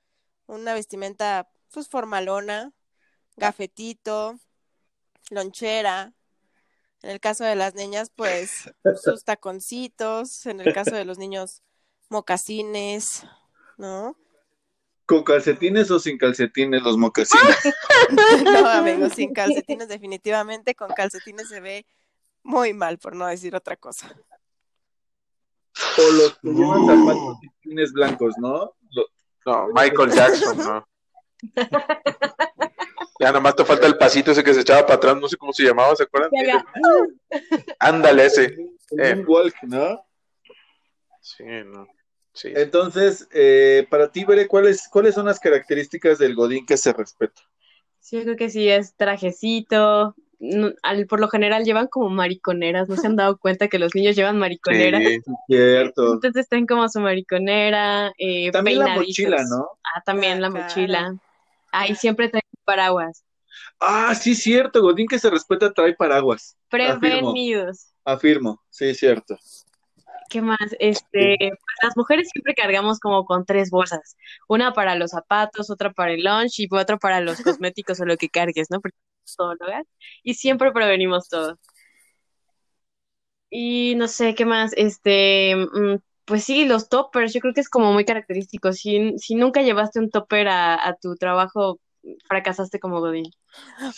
una 0.47 0.73
vestimenta 0.73 1.49
pues 1.71 1.89
formalona, 1.89 2.73
gafetito, 3.35 4.39
lonchera. 5.29 6.13
En 7.01 7.09
el 7.09 7.19
caso 7.19 7.43
de 7.43 7.55
las 7.55 7.73
niñas, 7.73 8.11
pues 8.15 8.71
sus 9.03 9.23
taconcitos. 9.23 10.45
En 10.45 10.61
el 10.61 10.73
caso 10.73 10.95
de 10.95 11.05
los 11.05 11.17
niños, 11.17 11.63
mocasines, 12.09 13.25
¿no? 13.77 14.15
¿Con 15.11 15.23
calcetines 15.23 15.91
o 15.91 15.99
sin 15.99 16.17
calcetines 16.17 16.81
los 16.83 16.95
mocasines? 16.95 17.57
no, 18.45 18.65
amigos, 18.69 19.11
sin 19.11 19.33
calcetines 19.33 19.89
definitivamente. 19.89 20.73
Con 20.73 20.87
calcetines 20.87 21.49
se 21.49 21.59
ve 21.59 21.85
muy 22.43 22.73
mal, 22.73 22.97
por 22.97 23.13
no 23.13 23.27
decir 23.27 23.53
otra 23.53 23.75
cosa. 23.75 24.15
O 25.97 26.11
los 26.13 26.37
que 26.39 26.47
llevan 26.47 26.85
zapatos 26.85 27.39
y 27.41 27.91
blancos, 27.91 28.35
¿no? 28.37 28.73
No, 29.45 29.67
Michael 29.73 30.11
Jackson, 30.11 30.57
¿no? 30.59 30.87
ya 33.19 33.27
nada 33.27 33.41
más 33.41 33.57
te 33.57 33.65
falta 33.65 33.87
el 33.87 33.97
pasito 33.97 34.31
ese 34.31 34.45
que 34.45 34.53
se 34.53 34.61
echaba 34.61 34.83
para 34.83 34.95
atrás, 34.95 35.17
no 35.17 35.27
sé 35.27 35.35
cómo 35.35 35.51
se 35.51 35.63
llamaba, 35.63 35.93
¿se 35.93 36.03
acuerdan? 36.03 36.31
Ándale 37.79 38.27
ese. 38.27 38.55
Eh. 38.97 39.25
Walk, 39.27 39.55
¿no? 39.63 40.05
Sí, 41.19 41.43
no. 41.65 41.85
Sí. 42.33 42.53
Entonces, 42.55 43.27
eh, 43.33 43.85
para 43.89 44.11
ti, 44.11 44.23
Bere, 44.23 44.47
¿cuáles, 44.47 44.87
¿cuáles 44.89 45.15
son 45.15 45.25
las 45.25 45.39
características 45.39 46.17
del 46.17 46.35
Godín 46.35 46.65
que 46.65 46.77
se 46.77 46.93
respeta? 46.93 47.41
Sí, 47.99 48.17
yo 48.17 48.23
creo 48.23 48.35
que 48.35 48.49
sí, 48.49 48.69
es 48.69 48.95
trajecito, 48.95 50.15
al, 50.81 51.05
por 51.07 51.19
lo 51.19 51.29
general 51.29 51.63
llevan 51.63 51.87
como 51.87 52.09
mariconeras, 52.09 52.89
¿no 52.89 52.95
se 52.95 53.05
han 53.07 53.15
dado 53.15 53.37
cuenta 53.37 53.67
que 53.67 53.77
los 53.79 53.93
niños 53.93 54.15
llevan 54.15 54.39
mariconeras? 54.39 55.03
Sí, 55.03 55.19
cierto. 55.47 56.13
Entonces 56.13 56.41
están 56.41 56.65
como 56.65 56.87
su 56.89 56.99
mariconera, 56.99 58.11
eh, 58.17 58.51
También 58.51 58.79
la 58.79 58.95
mochila, 58.95 59.43
¿no? 59.49 59.69
Ah, 59.83 60.01
también 60.03 60.41
la 60.41 60.49
mochila. 60.49 61.15
Ahí 61.71 61.95
siempre 61.95 62.29
traen 62.29 62.43
paraguas. 62.65 63.23
Ah, 63.79 64.15
sí, 64.15 64.35
cierto, 64.35 64.81
Godín 64.81 65.07
que 65.07 65.19
se 65.19 65.29
respeta 65.29 65.71
trae 65.73 65.93
paraguas. 65.93 66.57
Prevenidos. 66.69 67.93
Afirmo, 68.03 68.61
sí, 68.69 68.95
cierto. 68.95 69.37
¿Qué 70.31 70.41
más? 70.41 70.57
Este, 70.79 71.35
pues, 71.37 71.75
las 71.83 71.97
mujeres 71.97 72.29
siempre 72.31 72.55
cargamos 72.55 72.99
como 72.99 73.25
con 73.25 73.45
tres 73.45 73.69
bolsas. 73.69 74.15
Una 74.47 74.71
para 74.71 74.95
los 74.95 75.11
zapatos, 75.11 75.69
otra 75.69 75.91
para 75.91 76.13
el 76.13 76.23
lunch 76.23 76.59
y 76.59 76.69
otra 76.71 76.95
para 76.97 77.19
los 77.19 77.41
cosméticos 77.59 77.99
o 77.99 78.05
lo 78.05 78.15
que 78.15 78.29
cargues, 78.29 78.67
¿no? 78.71 78.79
Porque 78.79 78.95
y 80.23 80.33
siempre 80.35 80.71
prevenimos 80.71 81.27
todo. 81.27 81.59
Y 83.49 83.95
no 83.95 84.07
sé 84.07 84.33
qué 84.33 84.45
más, 84.45 84.71
este, 84.77 85.53
mm, 85.55 85.97
pues 86.23 86.45
sí, 86.45 86.63
los 86.63 86.87
toppers, 86.87 87.33
yo 87.33 87.41
creo 87.41 87.53
que 87.53 87.59
es 87.59 87.69
como 87.69 87.91
muy 87.91 88.05
característico. 88.05 88.71
Si, 88.71 89.17
si 89.17 89.35
nunca 89.35 89.61
llevaste 89.61 89.99
un 89.99 90.09
topper 90.09 90.47
a, 90.47 90.97
tu 91.01 91.15
trabajo, 91.15 91.79
fracasaste 92.25 92.79
como 92.79 93.01
Godín. 93.01 93.29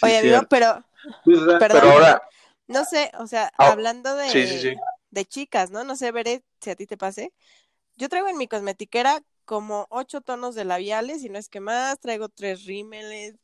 Oye, 0.02 0.18
amigo, 0.18 0.42
pero, 0.50 0.84
pero 1.60 1.78
ahora... 1.80 2.24
no 2.68 2.86
sé, 2.86 3.12
o 3.20 3.28
sea, 3.28 3.52
ah, 3.60 3.72
hablando 3.72 4.16
de, 4.16 4.76
de 5.14 5.26
chicas, 5.26 5.72
¿no? 5.72 5.84
No 5.84 5.96
sé, 5.96 6.12
veré 6.12 6.44
si 6.60 6.72
a 6.72 6.76
ti 6.76 6.88
te 6.88 6.98
pase. 6.98 7.34
Yo 7.96 8.10
traigo 8.10 8.28
en 8.28 8.38
mi 8.38 8.48
cosmetiquera 8.48 9.24
como 9.46 9.88
ocho 9.90 10.22
tonos 10.22 10.56
de 10.56 10.66
labiales 10.66 11.24
y 11.24 11.30
no 11.30 11.38
es 11.38 11.50
que 11.50 11.60
más, 11.60 12.00
traigo 12.00 12.30
tres 12.30 12.66
rímeles, 12.66 13.36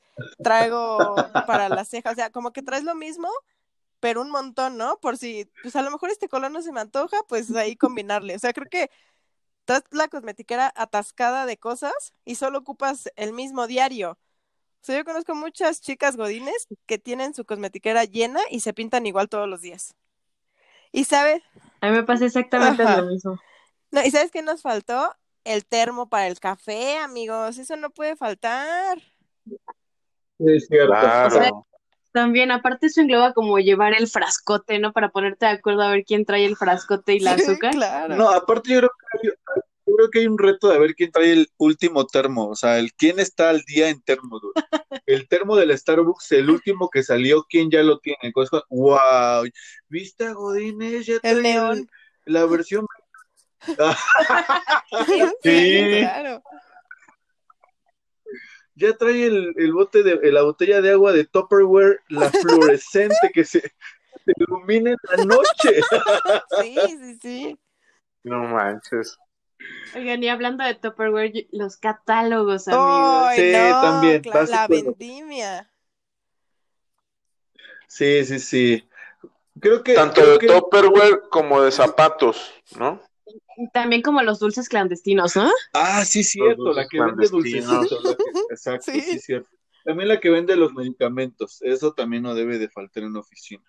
traigo 0.43 0.97
para 1.47 1.69
las 1.69 1.89
cejas, 1.89 2.13
o 2.13 2.15
sea, 2.15 2.31
como 2.31 2.51
que 2.51 2.63
traes 2.63 2.83
lo 2.83 2.95
mismo, 2.95 3.29
pero 3.99 4.21
un 4.21 4.31
montón, 4.31 4.77
¿no? 4.77 4.99
Por 4.99 5.17
si, 5.17 5.49
pues 5.61 5.75
a 5.75 5.81
lo 5.81 5.91
mejor 5.91 6.09
este 6.09 6.29
color 6.29 6.51
no 6.51 6.61
se 6.61 6.71
me 6.71 6.81
antoja, 6.81 7.17
pues 7.27 7.53
ahí 7.55 7.75
combinarle. 7.75 8.35
O 8.35 8.39
sea, 8.39 8.53
creo 8.53 8.69
que 8.69 8.89
estás 9.61 9.83
la 9.91 10.07
cosmetiquera 10.07 10.73
atascada 10.75 11.45
de 11.45 11.57
cosas 11.57 12.13
y 12.25 12.35
solo 12.35 12.59
ocupas 12.59 13.09
el 13.15 13.33
mismo 13.33 13.67
diario. 13.67 14.17
O 14.81 14.85
sea, 14.85 14.97
yo 14.97 15.05
conozco 15.05 15.35
muchas 15.35 15.81
chicas 15.81 16.17
godines 16.17 16.67
que 16.85 16.97
tienen 16.97 17.33
su 17.33 17.45
cosmetiquera 17.45 18.05
llena 18.05 18.39
y 18.49 18.61
se 18.61 18.73
pintan 18.73 19.05
igual 19.05 19.29
todos 19.29 19.47
los 19.47 19.61
días. 19.61 19.95
Y 20.91 21.03
sabes. 21.03 21.41
A 21.81 21.89
mí 21.89 21.95
me 21.95 22.03
pasa 22.03 22.25
exactamente 22.25 22.83
lo 22.83 23.05
mismo. 23.05 23.39
No, 23.91 24.03
y 24.03 24.11
sabes 24.11 24.31
qué 24.31 24.41
nos 24.41 24.61
faltó? 24.61 25.15
El 25.43 25.65
termo 25.65 26.09
para 26.09 26.27
el 26.27 26.39
café, 26.39 26.97
amigos. 26.97 27.57
Eso 27.57 27.75
no 27.75 27.89
puede 27.89 28.15
faltar. 28.15 28.99
Es 30.39 30.67
cierto. 30.67 31.65
también, 32.11 32.51
aparte 32.51 32.87
eso 32.87 33.01
engloba 33.01 33.33
como 33.33 33.57
llevar 33.59 33.93
el 33.97 34.07
frascote, 34.07 34.79
¿no? 34.79 34.93
Para 34.93 35.09
ponerte 35.09 35.45
de 35.45 35.53
acuerdo 35.53 35.81
a 35.83 35.91
ver 35.91 36.03
quién 36.05 36.25
trae 36.25 36.45
el 36.45 36.55
frascote 36.55 37.15
y 37.15 37.19
la 37.19 37.33
azúcar. 37.33 37.73
Claro. 37.73 38.15
No, 38.15 38.29
aparte 38.29 38.73
yo 38.73 38.79
creo 38.79 38.91
que 39.21 39.29
creo 39.99 40.09
que 40.09 40.19
hay 40.19 40.27
un 40.27 40.37
reto 40.37 40.69
de 40.69 40.79
ver 40.79 40.95
quién 40.95 41.11
trae 41.11 41.33
el 41.33 41.49
último 41.57 42.07
termo, 42.07 42.47
o 42.47 42.55
sea, 42.55 42.79
el 42.79 42.93
quién 42.93 43.19
está 43.19 43.49
al 43.49 43.61
día 43.63 43.89
en 43.89 44.01
termo. 44.01 44.39
El 45.05 45.27
termo 45.27 45.55
del 45.55 45.75
Starbucks, 45.75 46.31
el 46.33 46.51
último 46.51 46.89
que 46.89 47.01
salió, 47.01 47.43
¿quién 47.49 47.71
ya 47.71 47.81
lo 47.81 47.97
tiene? 47.97 48.31
Wow, 48.69 49.43
¿viste 49.87 50.27
a 50.27 50.33
Godínez? 50.33 51.07
Ya 51.07 51.15
el 51.23 51.41
neón. 51.41 51.89
La 52.25 52.45
versión. 52.45 52.85
sí, 55.43 55.99
claro. 55.99 56.43
Ya 58.75 58.93
trae 58.93 59.25
el, 59.25 59.73
bote 59.73 60.03
de 60.03 60.31
la 60.31 60.43
botella 60.43 60.79
de 60.81 60.91
agua 60.91 61.11
de 61.11 61.25
Tupperware, 61.25 62.01
la 62.09 62.29
fluorescente 62.31 63.31
que 63.33 63.43
se, 63.45 63.61
se 63.61 64.33
ilumina 64.37 64.91
en 64.91 64.97
la 65.17 65.25
noche. 65.25 65.81
sí, 66.61 66.77
sí, 66.87 67.17
sí. 67.19 67.59
No 68.23 68.43
manches. 68.43 69.17
Oigan, 69.95 70.23
y 70.23 70.29
hablando 70.29 70.63
de 70.63 70.75
Tupperware, 70.75 71.47
los 71.51 71.77
catálogos, 71.77 72.67
amigos. 72.67 73.33
sí, 73.35 73.51
también. 73.51 74.21
la 74.49 74.67
vendimia. 74.67 75.71
Sí, 77.87 78.23
sí, 78.25 78.39
sí. 78.39 78.89
Creo 79.59 79.83
que. 79.83 79.95
Tanto 79.95 80.37
de 80.37 80.47
Tupperware 80.47 81.21
como 81.29 81.61
de 81.61 81.71
zapatos, 81.71 82.53
¿no? 82.77 83.01
También 83.73 84.01
como 84.01 84.21
los 84.21 84.39
dulces 84.39 84.69
clandestinos, 84.69 85.35
¿no? 85.35 85.51
Ah, 85.73 86.05
sí, 86.05 86.23
cierto, 86.23 86.71
la 86.71 86.87
que 86.87 87.01
vende 87.01 87.27
dulces. 87.27 87.65
Exacto, 88.49 88.91
sí. 88.91 89.01
sí, 89.01 89.19
cierto. 89.19 89.49
También 89.83 90.07
la 90.07 90.19
que 90.19 90.29
vende 90.29 90.55
los 90.55 90.73
medicamentos. 90.73 91.61
Eso 91.61 91.93
también 91.93 92.23
no 92.23 92.35
debe 92.35 92.57
de 92.57 92.69
faltar 92.69 93.03
en 93.03 93.13
la 93.13 93.19
oficina. 93.19 93.63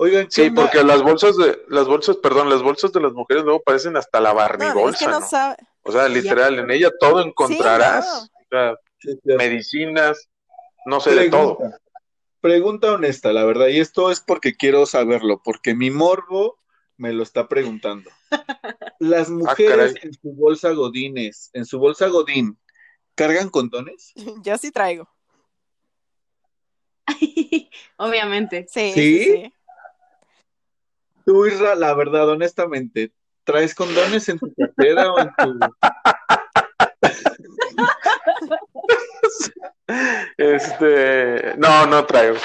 Oigan, 0.00 0.30
sí, 0.30 0.50
porque 0.50 0.84
las 0.84 1.02
bolsas 1.02 1.36
de 1.36 1.60
las 1.68 1.88
bolsas, 1.88 2.16
perdón, 2.18 2.48
las 2.48 2.62
bolsas 2.62 2.92
de 2.92 3.00
las 3.00 3.12
mujeres 3.12 3.42
luego 3.42 3.60
parecen 3.64 3.96
hasta 3.96 4.20
la 4.20 4.32
Barney 4.32 4.70
bolsa, 4.72 5.56
O 5.82 5.90
sea, 5.90 6.08
literal, 6.08 6.60
en 6.60 6.70
ella 6.70 6.90
todo 7.00 7.20
encontrarás, 7.20 8.30
medicinas, 9.24 10.28
no 10.86 11.00
sé 11.00 11.14
de 11.16 11.28
todo. 11.28 11.58
Pregunta 12.40 12.92
honesta, 12.92 13.32
la 13.32 13.44
verdad, 13.44 13.66
y 13.66 13.80
esto 13.80 14.12
es 14.12 14.20
porque 14.20 14.54
quiero 14.54 14.86
saberlo, 14.86 15.42
porque 15.42 15.74
mi 15.74 15.90
morbo 15.90 16.58
me 16.96 17.12
lo 17.12 17.24
está 17.24 17.48
preguntando. 17.48 18.08
Las 19.00 19.28
ah, 19.28 19.32
mujeres 19.32 19.94
en 20.02 20.12
su 20.12 20.32
bolsa 20.32 20.70
godines, 20.70 21.50
en 21.54 21.66
su 21.66 21.80
bolsa 21.80 22.06
godín, 22.06 22.56
¿cargan 23.16 23.48
condones? 23.48 24.12
Yo 24.44 24.56
sí 24.58 24.70
traigo. 24.70 25.08
Obviamente. 27.96 28.66
sí. 28.68 28.92
¿Sí? 28.92 29.52
Tú, 31.28 31.44
Isra, 31.44 31.74
la 31.74 31.92
verdad, 31.92 32.26
honestamente, 32.26 33.12
¿traes 33.44 33.74
condones 33.74 34.26
en 34.30 34.38
tu 34.38 34.50
cartera 34.54 35.12
o 35.12 35.18
en 35.18 35.28
tu... 35.36 35.58
Este, 40.38 41.54
no, 41.58 41.86
no 41.86 42.06
traigo. 42.06 42.38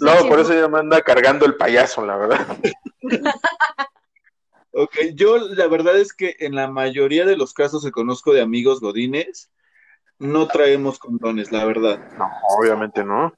No, 0.00 0.28
por 0.28 0.40
eso 0.40 0.54
ya 0.54 0.66
me 0.66 0.80
anda 0.80 1.02
cargando 1.02 1.46
el 1.46 1.54
payaso, 1.54 2.04
la 2.04 2.16
verdad. 2.16 2.44
Ok, 4.76 4.96
yo 5.14 5.38
la 5.38 5.68
verdad 5.68 5.96
es 5.96 6.12
que 6.12 6.34
en 6.40 6.56
la 6.56 6.66
mayoría 6.66 7.24
de 7.24 7.36
los 7.36 7.54
casos 7.54 7.84
que 7.84 7.92
conozco 7.92 8.32
de 8.32 8.42
amigos 8.42 8.80
godines, 8.80 9.52
no 10.18 10.48
traemos 10.48 10.98
condones, 10.98 11.52
la 11.52 11.64
verdad. 11.64 12.00
No, 12.18 12.28
obviamente 12.58 13.04
no. 13.04 13.32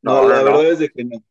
No, 0.00 0.26
la 0.26 0.42
verdad 0.42 0.64
es 0.64 0.78
de 0.78 0.88
que 0.88 1.04
no. 1.04 1.22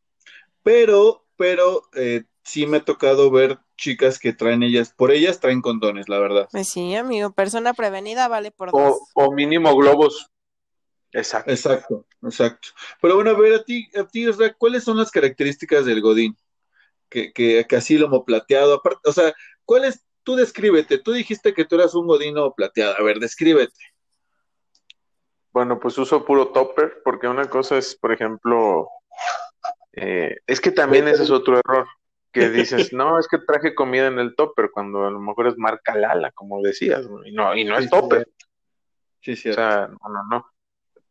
Pero, 0.67 1.25
pero 1.37 1.83
eh, 1.95 2.25
sí 2.43 2.67
me 2.67 2.77
ha 2.77 2.83
tocado 2.83 3.31
ver 3.31 3.57
chicas 3.77 4.19
que 4.19 4.33
traen 4.33 4.63
ellas, 4.63 4.93
por 4.93 5.11
ellas 5.11 5.39
traen 5.39 5.61
condones, 5.61 6.09
la 6.09 6.19
verdad. 6.19 6.49
Pues 6.51 6.67
sí, 6.67 6.93
amigo, 6.93 7.31
persona 7.31 7.73
prevenida 7.73 8.27
vale 8.27 8.51
por 8.51 8.71
dos. 8.71 8.99
O 9.13 9.31
mínimo 9.31 9.73
globos. 9.77 10.29
Exacto. 11.13 11.51
Exacto, 11.51 12.05
exacto. 12.21 12.67
Pero 13.01 13.15
bueno, 13.15 13.29
a 13.29 13.39
ver, 13.39 13.53
a 13.53 13.63
ti, 13.63 13.87
a 13.95 14.03
ti, 14.03 14.25
¿cuáles 14.57 14.83
son 14.83 14.97
las 14.97 15.09
características 15.09 15.85
del 15.85 16.01
Godín? 16.01 16.35
Que, 17.07 17.31
que, 17.31 17.65
que 17.65 17.75
así 17.77 17.97
lomo 17.97 18.25
plateado, 18.25 18.73
aparte, 18.73 19.09
o 19.09 19.13
sea, 19.13 19.33
¿cuáles? 19.63 20.03
Tú 20.23 20.35
descríbete, 20.35 20.97
tú 20.97 21.13
dijiste 21.13 21.53
que 21.53 21.63
tú 21.63 21.75
eras 21.75 21.95
un 21.95 22.07
godino 22.07 22.53
plateado, 22.53 22.97
a 22.99 23.03
ver, 23.03 23.19
descríbete. 23.19 23.79
Bueno, 25.53 25.79
pues 25.79 25.97
uso 25.97 26.25
puro 26.25 26.49
topper, 26.49 27.01
porque 27.05 27.29
una 27.29 27.49
cosa 27.49 27.77
es, 27.77 27.95
por 27.95 28.11
ejemplo, 28.11 28.89
eh, 29.99 30.37
es 30.45 30.61
que 30.61 30.71
también 30.71 31.07
ese 31.07 31.23
es 31.23 31.31
otro 31.31 31.59
error, 31.59 31.87
que 32.31 32.49
dices, 32.49 32.93
no, 32.93 33.19
es 33.19 33.27
que 33.27 33.39
traje 33.39 33.73
comida 33.73 34.07
en 34.07 34.19
el 34.19 34.35
topper, 34.35 34.69
cuando 34.71 35.05
a 35.05 35.11
lo 35.11 35.19
mejor 35.19 35.47
es 35.47 35.57
marca 35.57 35.95
Lala, 35.95 36.31
como 36.31 36.61
decías, 36.61 37.07
y 37.25 37.31
no, 37.31 37.55
y 37.55 37.63
no 37.63 37.77
es 37.77 37.89
topper. 37.89 38.27
Sí, 39.21 39.35
sí. 39.35 39.49
O 39.49 39.53
sea, 39.53 39.87
no, 39.87 40.09
no, 40.09 40.23
no. 40.29 40.51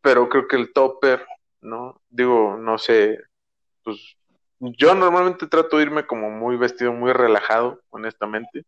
Pero 0.01 0.29
creo 0.29 0.47
que 0.47 0.55
el 0.55 0.71
topper, 0.71 1.25
¿no? 1.61 2.01
Digo, 2.09 2.57
no 2.57 2.77
sé, 2.77 3.19
pues 3.83 4.15
yo 4.59 4.95
normalmente 4.95 5.47
trato 5.47 5.77
de 5.77 5.83
irme 5.83 6.07
como 6.07 6.29
muy 6.29 6.55
vestido, 6.55 6.93
muy 6.93 7.11
relajado, 7.11 7.81
honestamente. 7.89 8.63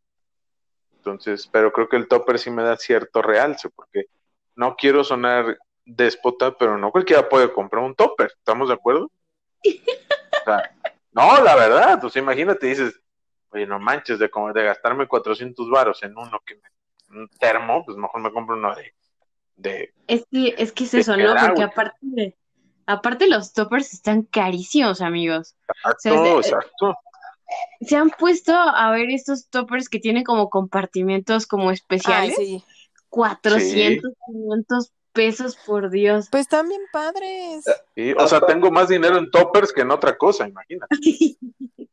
Entonces, 0.98 1.48
pero 1.48 1.72
creo 1.72 1.88
que 1.88 1.96
el 1.96 2.10
topper 2.10 2.38
sí 2.38 2.52
me 2.52 2.62
da 2.62 2.76
cierto 2.76 3.22
realce, 3.22 3.70
porque 3.70 4.08
no 4.56 4.76
quiero 4.76 5.06
sonar 5.06 5.58
déspota, 5.86 6.58
pero 6.58 6.78
no 6.78 6.92
cualquiera 6.92 7.30
puede 7.30 7.54
comprar 7.54 7.84
un 7.84 7.96
topper, 7.96 8.34
¿estamos 8.38 8.68
de 8.68 8.74
acuerdo? 8.74 9.10
no, 11.12 11.44
la 11.44 11.56
verdad, 11.56 12.00
pues 12.02 12.16
imagínate, 12.16 12.68
dices, 12.68 13.00
oye, 13.52 13.66
no 13.66 13.80
manches, 13.80 14.20
de, 14.20 14.30
como 14.30 14.54
de 14.54 14.64
gastarme 14.64 15.08
400 15.08 15.70
varos 15.70 16.02
en 16.04 16.18
uno 16.18 16.40
que 16.46 16.56
me, 16.56 17.20
un 17.20 17.28
termo, 17.40 17.84
pues 17.86 17.98
mejor 17.98 18.22
me 18.22 18.32
compro 18.32 18.56
uno 18.56 18.76
de... 18.76 18.94
de 19.56 19.94
es 20.08 20.26
que 20.32 20.56
es, 20.58 20.72
que 20.72 20.84
es 20.84 20.94
eso, 20.94 21.18
¿no? 21.18 21.36
Porque 21.36 21.64
aparte 21.64 22.38
aparte 22.90 23.28
los 23.28 23.54
toppers 23.54 23.94
están 23.94 24.24
carísimos, 24.24 25.02
amigos. 25.02 25.56
Exacto, 25.68 26.40
exacto. 26.40 26.96
Se 27.82 27.96
han 27.96 28.10
puesto 28.10 28.54
a 28.54 28.92
ver 28.92 29.10
estos 29.10 29.48
toppers 29.50 29.90
que 29.90 30.00
tienen 30.00 30.24
como 30.24 30.50
compartimentos 30.50 31.48
como 31.48 31.72
especiales. 31.72 32.36
Ay, 32.38 32.46
sí. 32.46 32.64
400, 33.10 34.14
500 34.28 34.92
pesos, 35.14 35.58
por 35.66 35.90
Dios. 35.90 36.28
Pues 36.32 36.42
están 36.42 36.70
bien 36.70 36.82
padres. 36.92 37.66
o 38.18 38.28
sea, 38.28 38.42
tengo 38.42 38.72
más 38.72 38.90
dinero 38.90 39.18
en 39.18 39.30
toppers 39.30 39.74
que 39.74 39.82
en 39.82 39.92
otra 39.92 40.18
cosa, 40.18 40.48
imagínate. 40.48 40.96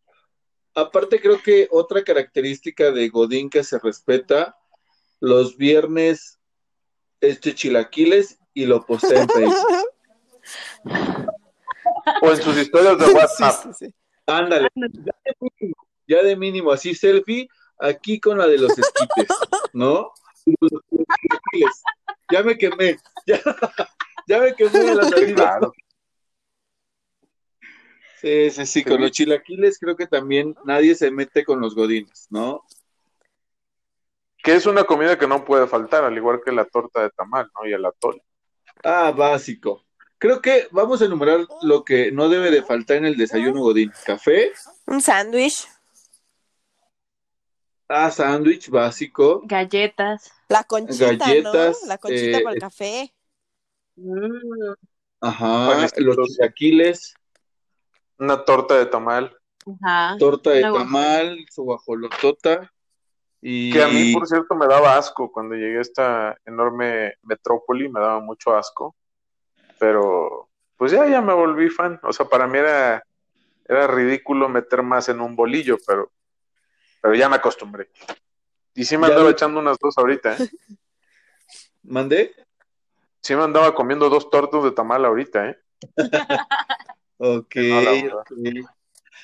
Aparte, 0.75 1.21
creo 1.21 1.41
que 1.43 1.69
otra 1.71 2.05
característica 2.05 2.91
de 2.91 3.09
Godín 3.09 3.49
que 3.49 3.65
se 3.65 3.79
respeta, 3.79 4.59
los 5.21 5.57
viernes 5.57 6.39
este 7.21 7.55
chilaquiles 7.55 8.39
y 8.53 8.67
lo 8.67 8.85
posee 8.85 9.21
en 9.21 9.29
Facebook. 9.29 9.57
o 12.23 12.31
en 12.31 12.43
sus 12.43 12.57
historias 12.57 12.99
de 12.99 13.07
WhatsApp. 13.07 13.75
Ándale, 14.27 14.69
ya 16.07 16.23
de, 16.23 16.37
mínimo, 16.37 16.73
así 16.73 16.95
selfie, 16.95 17.49
aquí 17.79 18.21
con 18.21 18.39
la 18.39 18.47
de 18.47 18.59
los 18.59 18.73
esquites, 18.77 19.29
¿no? 19.73 20.13
Ya 22.31 22.43
me 22.43 22.57
quemé, 22.57 22.97
ya, 23.27 23.41
ya 24.27 24.41
me 24.41 24.55
quemé 24.55 24.79
de 24.79 24.95
la 24.95 25.05
salida. 25.05 25.61
Sí, 28.21 28.51
sí, 28.51 28.67
sí, 28.67 28.85
con 28.85 29.01
los 29.01 29.11
chilaquiles 29.11 29.79
creo 29.79 29.97
que 29.97 30.07
también 30.07 30.57
nadie 30.65 30.95
se 30.95 31.11
mete 31.11 31.45
con 31.45 31.61
los 31.61 31.75
godines, 31.75 32.27
¿no? 32.31 32.65
Que 34.43 34.55
es 34.55 34.67
una 34.67 34.85
comida 34.85 35.19
que 35.19 35.27
no 35.27 35.45
puede 35.45 35.67
faltar, 35.67 36.05
al 36.05 36.17
igual 36.17 36.41
que 36.45 36.53
la 36.53 36.65
torta 36.65 37.03
de 37.03 37.11
tamal, 37.11 37.51
¿no? 37.55 37.69
Y 37.69 37.73
el 37.73 37.85
atole. 37.85 38.23
Ah, 38.83 39.13
básico. 39.13 39.85
Creo 40.19 40.41
que 40.41 40.69
vamos 40.71 41.03
a 41.03 41.05
enumerar 41.05 41.47
lo 41.63 41.85
que 41.85 42.11
no 42.11 42.29
debe 42.29 42.51
de 42.51 42.63
faltar 42.63 42.97
en 42.97 43.05
el 43.07 43.17
desayuno 43.17 43.61
godín. 43.61 43.93
Café. 44.07 44.53
Un 44.87 45.03
sándwich. 45.03 45.69
Ah, 47.89 48.11
sándwich 48.11 48.69
básico. 48.69 49.43
Galletas. 49.45 50.33
La 50.49 50.65
conchita, 50.65 51.17
Galletas, 51.17 51.79
¿no? 51.83 51.89
La 51.89 51.99
conchita 51.99 52.39
para 52.41 52.51
el 52.51 52.57
eh, 52.57 52.61
café. 52.61 53.15
Mm. 53.97 54.73
Ajá, 55.21 55.87
los 55.97 56.17
chilaquiles. 56.29 57.15
Una 58.19 58.45
torta 58.45 58.77
de 58.77 58.87
tamal. 58.87 59.37
Ajá. 59.83 60.17
Torta 60.19 60.51
de 60.51 60.63
tamal, 60.63 61.47
su 61.51 61.63
guajolotota. 61.63 62.73
Y... 63.41 63.73
Que 63.73 63.83
a 63.83 63.89
mí, 63.89 64.13
por 64.13 64.27
cierto, 64.27 64.55
me 64.55 64.67
daba 64.67 64.97
asco 64.97 65.31
cuando 65.31 65.55
llegué 65.55 65.79
a 65.79 65.83
esta 65.83 66.37
enorme 66.45 67.15
metrópoli, 67.23 67.89
me 67.89 68.01
daba 68.01 68.21
mucho 68.21 68.57
asco. 68.57 68.97
Pero, 69.79 70.49
pues 70.77 70.93
ya, 70.93 71.07
ya 71.07 71.21
me 71.21 71.35
volví 71.35 71.69
fan. 71.69 72.01
O 72.03 72.13
sea, 72.13 72.27
para 72.27 72.47
mí 72.47 72.59
era, 72.59 73.05
era 73.67 73.87
ridículo 73.87 74.49
meter 74.49 74.83
más 74.83 75.09
en 75.09 75.21
un 75.21 75.37
bolillo, 75.37 75.77
pero, 75.87 76.11
pero 77.01 77.15
ya 77.15 77.29
me 77.29 77.37
acostumbré. 77.37 77.89
Y 78.75 78.85
sí 78.85 78.97
me 78.99 79.07
andaba 79.07 79.31
echando 79.31 79.61
unas 79.61 79.79
dos 79.79 79.97
ahorita. 79.97 80.37
¿eh? 80.37 80.49
¿Mandé? 81.83 82.35
Sí 83.21 83.35
me 83.35 83.43
andaba 83.43 83.75
comiendo 83.75 84.09
dos 84.09 84.31
tortas 84.31 84.63
de 84.63 84.73
tamal 84.73 85.05
ahorita, 85.05 85.51
¿eh? 85.51 85.59
ok. 87.19 87.57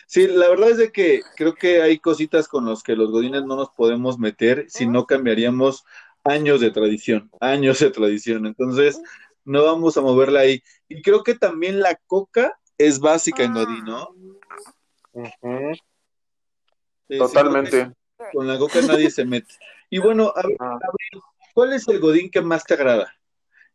Sí, 0.07 0.27
la 0.27 0.49
verdad 0.49 0.71
es 0.71 0.77
de 0.79 0.93
que 0.93 1.23
creo 1.37 1.55
que 1.55 1.81
hay 1.83 1.99
cositas 1.99 2.49
con 2.49 2.67
las 2.67 2.83
que 2.83 2.97
los 2.97 3.11
godines 3.11 3.45
no 3.45 3.57
nos 3.57 3.71
podemos 3.71 4.19
meter 4.19 4.67
si 4.69 4.87
no 4.87 5.07
cambiaríamos 5.07 5.85
años 6.25 6.61
de 6.61 6.71
tradición, 6.71 7.31
años 7.41 7.79
de 7.79 7.91
tradición. 7.91 8.47
Entonces, 8.47 9.01
no 9.45 9.65
vamos 9.65 9.97
a 9.97 10.03
moverla 10.03 10.41
ahí. 10.41 10.63
Y 10.89 11.03
creo 11.03 11.23
que 11.23 11.35
también 11.35 11.81
la 11.81 11.97
coca 12.07 12.59
es 12.79 12.99
básica 13.01 13.43
en 13.45 13.55
Godín, 13.55 13.85
¿no? 13.85 14.15
Totalmente. 17.19 17.93
con 18.33 18.47
la 18.47 18.59
coca 18.59 18.81
nadie 18.83 19.11
se 19.11 19.25
mete. 19.25 19.55
Y 19.91 19.99
bueno, 19.99 20.33
a 20.35 20.47
ver, 20.47 20.57
¿cuál 21.55 21.73
es 21.73 21.87
el 21.89 22.01
Godín 22.01 22.31
que 22.31 22.41
más 22.41 22.65
te 22.65 22.75
agrada? 22.75 23.15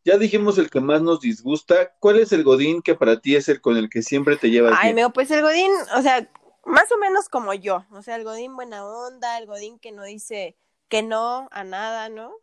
Ya 0.03 0.17
dijimos 0.17 0.57
el 0.57 0.69
que 0.69 0.79
más 0.79 1.01
nos 1.01 1.19
disgusta. 1.19 1.93
¿Cuál 1.99 2.19
es 2.19 2.31
el 2.31 2.43
Godín 2.43 2.81
que 2.81 2.95
para 2.95 3.19
ti 3.19 3.35
es 3.35 3.49
el 3.49 3.59
con 3.59 3.75
el 3.75 3.89
que 3.89 4.01
siempre 4.01 4.37
te 4.37 4.49
llevas 4.49 4.73
Ay, 4.77 4.93
bien? 4.93 5.11
pues 5.11 5.29
el 5.31 5.41
Godín, 5.41 5.71
o 5.95 6.01
sea, 6.01 6.29
más 6.65 6.91
o 6.91 6.97
menos 6.97 7.27
como 7.29 7.53
yo. 7.53 7.85
O 7.91 8.01
sea, 8.01 8.15
el 8.15 8.23
Godín 8.23 8.55
buena 8.55 8.85
onda, 8.85 9.37
el 9.37 9.47
Godín 9.47 9.79
que 9.79 9.91
no 9.91 10.03
dice 10.03 10.55
que 10.87 11.03
no 11.03 11.49
a 11.51 11.63
nada, 11.63 12.09
¿no? 12.09 12.33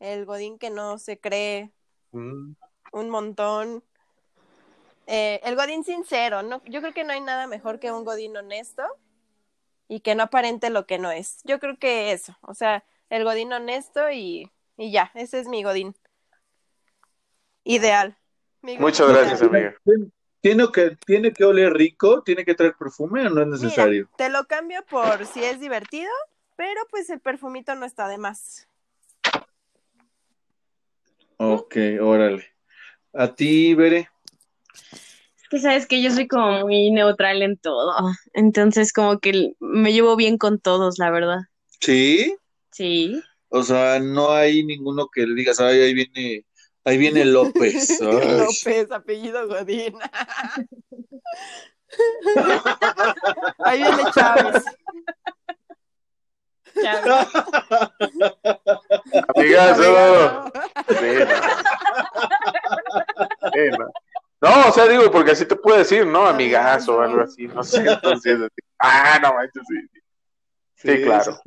El 0.00 0.24
Godín 0.24 0.58
que 0.58 0.70
no 0.70 0.98
se 0.98 1.20
cree 1.20 1.72
mm. 2.10 2.54
un 2.92 3.10
montón. 3.10 3.84
Eh, 5.06 5.40
el 5.44 5.54
Godín 5.54 5.84
sincero, 5.84 6.42
¿no? 6.42 6.60
Yo 6.64 6.80
creo 6.80 6.92
que 6.92 7.04
no 7.04 7.12
hay 7.12 7.20
nada 7.20 7.46
mejor 7.46 7.78
que 7.78 7.92
un 7.92 8.04
Godín 8.04 8.36
honesto 8.36 8.82
y 9.92 10.00
que 10.00 10.14
no 10.14 10.22
aparente 10.22 10.70
lo 10.70 10.86
que 10.86 10.98
no 10.98 11.10
es. 11.10 11.42
Yo 11.44 11.60
creo 11.60 11.76
que 11.76 12.12
eso, 12.12 12.34
o 12.40 12.54
sea, 12.54 12.82
el 13.10 13.24
Godín 13.24 13.52
honesto 13.52 14.10
y, 14.10 14.50
y 14.78 14.90
ya, 14.90 15.10
ese 15.14 15.38
es 15.38 15.48
mi 15.48 15.62
Godín 15.62 15.94
ideal. 17.62 18.16
Muchas 18.62 19.06
gracias, 19.10 19.42
amiga. 19.42 19.76
¿Tiene 20.40 20.72
que, 20.72 20.96
¿Tiene 21.04 21.32
que 21.34 21.44
oler 21.44 21.74
rico? 21.74 22.22
¿Tiene 22.22 22.42
que 22.42 22.54
traer 22.54 22.74
perfume 22.74 23.26
o 23.26 23.30
no 23.30 23.42
es 23.42 23.48
necesario? 23.48 24.08
te 24.16 24.30
lo 24.30 24.46
cambio 24.46 24.82
por 24.86 25.26
si 25.26 25.44
es 25.44 25.60
divertido, 25.60 26.10
pero 26.56 26.80
pues 26.90 27.10
el 27.10 27.20
perfumito 27.20 27.74
no 27.74 27.84
está 27.84 28.08
de 28.08 28.16
más. 28.16 28.66
Ok, 31.36 31.76
órale. 32.00 32.46
¿A 33.12 33.34
ti, 33.34 33.74
Bere? 33.74 34.08
Es 35.52 35.60
que 35.60 35.68
sabes 35.68 35.86
que 35.86 36.00
yo 36.00 36.10
soy 36.10 36.26
como 36.28 36.60
muy 36.60 36.90
neutral 36.90 37.42
en 37.42 37.58
todo. 37.58 37.92
Entonces, 38.32 38.92
como 38.92 39.18
que 39.18 39.52
me 39.60 39.92
llevo 39.92 40.16
bien 40.16 40.38
con 40.38 40.58
todos, 40.58 40.98
la 40.98 41.10
verdad. 41.10 41.40
¿Sí? 41.78 42.34
Sí. 42.70 43.20
O 43.48 43.62
sea, 43.62 44.00
no 44.00 44.32
hay 44.32 44.64
ninguno 44.64 45.08
que 45.12 45.26
le 45.26 45.34
digas, 45.34 45.60
ay, 45.60 45.78
ahí 45.80 45.92
viene 45.92 46.46
Ahí 46.84 46.98
viene 46.98 47.24
López. 47.24 48.00
López, 48.00 48.90
apellido 48.90 49.46
Godín. 49.46 49.94
Ahí 53.58 53.82
viene 53.82 54.02
Chávez. 54.14 54.64
Chávez. 56.82 57.28
Amigazo. 59.36 60.50
No. 64.42 64.68
o 64.68 64.72
sea, 64.72 64.86
digo, 64.88 65.10
porque 65.10 65.30
así 65.30 65.46
te 65.46 65.56
puede 65.56 65.78
decir, 65.78 66.06
¿no? 66.06 66.26
Amigazo 66.26 66.96
o 66.96 67.00
algo 67.00 67.22
así, 67.22 67.46
no 67.46 67.62
sé. 67.62 67.84
Entonces, 67.88 68.38
ah, 68.78 69.18
no 69.22 69.34
manches, 69.34 69.62
sí. 69.68 70.00
Sí, 70.74 71.02
claro. 71.02 71.40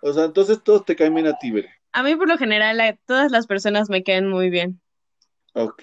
O 0.00 0.12
sea, 0.12 0.24
entonces 0.24 0.62
todos 0.62 0.84
te 0.84 0.94
caen 0.94 1.14
bien 1.14 1.26
a 1.26 1.36
ti, 1.38 1.50
¿verdad? 1.50 1.70
A 1.92 2.02
mí 2.02 2.14
por 2.14 2.28
lo 2.28 2.38
general 2.38 2.98
todas 3.06 3.32
las 3.32 3.46
personas 3.46 3.88
me 3.88 4.02
caen 4.02 4.28
muy 4.28 4.50
bien. 4.50 4.80
Ok, 5.54 5.82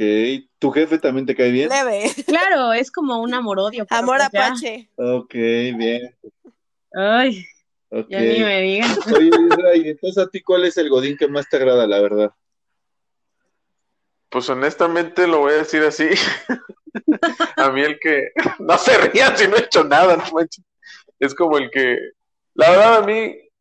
¿tu 0.60 0.70
jefe 0.72 1.00
también 1.00 1.26
te 1.26 1.36
cae 1.36 1.50
bien? 1.50 1.70
Leve. 1.70 2.12
Claro, 2.28 2.74
es 2.74 2.92
como 2.92 3.22
un 3.22 3.34
amor-odio. 3.34 3.86
Amor 3.90 4.18
pues 4.18 4.28
apache. 4.28 4.90
Ok, 4.96 5.34
bien. 5.34 6.16
Ay, 6.94 7.46
ya 8.10 8.20
ni 8.20 8.40
me 8.42 8.62
digan. 8.62 8.92
Oye, 9.16 9.30
Israel, 9.50 9.88
entonces 9.88 10.24
a 10.24 10.30
ti, 10.30 10.42
¿cuál 10.42 10.66
es 10.66 10.78
el 10.78 10.90
godín 10.90 11.18
que 11.18 11.28
más 11.28 11.48
te 11.50 11.58
agrada, 11.58 11.88
la 11.88 12.02
verdad? 12.02 12.32
Pues 14.32 14.50
honestamente 14.50 15.28
lo 15.28 15.40
voy 15.40 15.54
a 15.54 15.58
decir 15.58 15.84
así. 15.84 16.10
a 17.58 17.70
mí 17.70 17.82
el 17.82 18.00
que... 18.00 18.32
No 18.60 18.78
se 18.78 18.98
rían 18.98 19.38
si 19.38 19.48
no 19.48 19.58
he 19.58 19.62
hecho 19.62 19.84
nada, 19.84 20.16
no 20.16 20.24
Es 21.20 21.36
como 21.36 21.58
el 21.58 21.70
que... 21.70 21.98
La 22.56 22.72
verdad 22.72 22.98
a 22.98 23.02
mí 23.02 23.52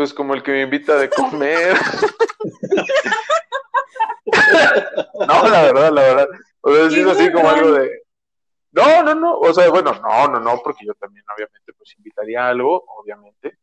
pues 0.00 0.14
como 0.14 0.32
el 0.32 0.42
que 0.42 0.52
me 0.52 0.62
invita 0.62 0.96
de 0.96 1.10
comer. 1.10 1.76
no, 5.28 5.46
la 5.46 5.62
verdad, 5.64 5.92
la 5.92 6.00
verdad. 6.00 6.26
O 6.62 6.74
sea, 6.74 6.86
es 6.86 7.06
así 7.06 7.30
como 7.30 7.50
algo 7.50 7.72
de. 7.72 8.00
No, 8.72 9.02
no, 9.02 9.14
no. 9.14 9.38
O 9.38 9.52
sea, 9.52 9.68
bueno, 9.68 9.92
no, 9.92 10.28
no, 10.28 10.40
no, 10.40 10.58
porque 10.64 10.86
yo 10.86 10.94
también, 10.94 11.22
obviamente, 11.36 11.74
pues 11.74 11.94
invitaría 11.98 12.48
algo, 12.48 12.82
obviamente. 12.96 13.58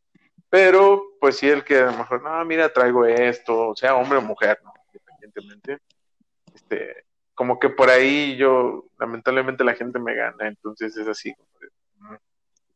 Pero, 0.48 1.16
pues 1.20 1.38
sí, 1.38 1.50
el 1.50 1.64
que 1.64 1.80
a 1.80 1.88
lo 1.88 1.98
mejor, 1.98 2.22
no, 2.22 2.46
mira, 2.46 2.72
traigo 2.72 3.04
esto, 3.04 3.70
o 3.70 3.76
sea, 3.76 3.96
hombre 3.96 4.20
o 4.20 4.22
mujer, 4.22 4.60
¿no? 4.64 4.72
Independientemente. 4.94 5.80
Este, 6.70 7.06
como 7.34 7.60
que 7.60 7.70
por 7.70 7.90
ahí 7.90 8.36
yo, 8.36 8.86
lamentablemente, 9.00 9.64
la 9.64 9.76
gente 9.76 10.00
me 10.00 10.16
gana, 10.16 10.48
entonces 10.48 10.96
es 10.98 11.08
así 11.08 11.34
como 11.34 11.50
de, 11.60 12.20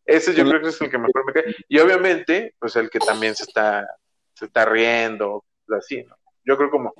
ese 0.06 0.34
yo 0.34 0.44
creo 0.46 0.62
que 0.62 0.70
es 0.70 0.82
el 0.82 0.90
que 0.90 0.98
mejor 0.98 1.26
me 1.26 1.34
cae. 1.34 1.56
Y 1.68 1.80
obviamente, 1.80 2.56
pues 2.60 2.76
el 2.76 2.90
que 2.90 3.00
también 3.00 3.36
se 3.36 3.44
está, 3.44 3.88
se 4.34 4.46
está 4.46 4.66
riendo, 4.66 5.46
así, 5.78 6.04
¿no? 6.04 6.16
Yo 6.44 6.58
creo 6.58 6.70
como 6.70 6.94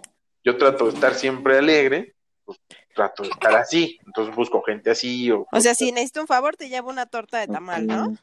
yo 0.44 0.58
trato 0.58 0.86
de 0.86 0.94
estar 0.94 1.14
siempre 1.14 1.58
alegre, 1.58 2.16
pues 2.46 2.60
trato 2.96 3.24
de 3.24 3.30
estar 3.30 3.56
así. 3.56 4.00
Entonces 4.06 4.34
busco 4.36 4.62
gente 4.62 4.92
así. 4.92 5.30
O, 5.32 5.46
o 5.52 5.60
sea, 5.60 5.76
si 5.76 5.92
necesito 5.92 6.22
un 6.22 6.28
favor, 6.28 6.56
te 6.56 6.70
llevo 6.70 6.90
una 6.90 7.06
torta 7.06 7.40
de 7.40 7.48
tamal, 7.48 7.86
¿no? 7.86 8.16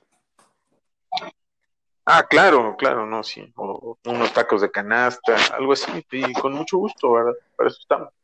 Ah, 2.06 2.26
claro, 2.26 2.76
claro, 2.78 3.04
no, 3.04 3.22
sí. 3.22 3.52
O 3.56 3.98
unos 4.06 4.32
tacos 4.32 4.62
de 4.62 4.70
canasta, 4.70 5.36
algo 5.54 5.74
así. 5.74 5.90
Y 6.12 6.32
con 6.32 6.54
mucho 6.54 6.78
gusto, 6.78 7.12
¿verdad? 7.12 7.34
Para 7.56 7.68
eso 7.68 7.78
estamos. 7.80 8.17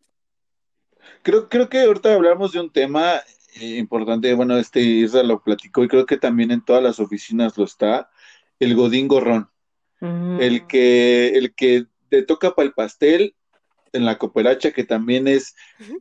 Creo, 1.25 1.49
creo 1.49 1.69
que 1.71 1.81
ahorita 1.81 2.15
hablamos 2.15 2.53
de 2.53 2.61
un 2.61 2.71
tema 2.71 3.23
eh, 3.61 3.77
importante, 3.79 4.35
bueno, 4.35 4.59
este 4.59 4.81
Isra 4.81 5.23
lo 5.23 5.43
platicó 5.43 5.83
y 5.83 5.89
creo 5.89 6.05
que 6.05 6.19
también 6.19 6.51
en 6.51 6.63
todas 6.63 6.83
las 6.83 7.01
oficinas 7.01 7.57
lo 7.57 7.65
está, 7.65 8.11
el 8.61 8.75
Godín 8.75 9.09
Gorrón. 9.09 9.49
Mm. 10.01 10.41
El 10.41 10.67
que, 10.67 11.29
el 11.29 11.55
que 11.55 11.87
te 12.11 12.23
toca 12.23 12.55
para 12.55 12.67
el 12.67 12.75
pastel 12.75 13.35
en 13.95 14.05
la 14.05 14.19
cooperacha, 14.19 14.73
que 14.73 14.85
también 14.85 15.27
es 15.27 15.57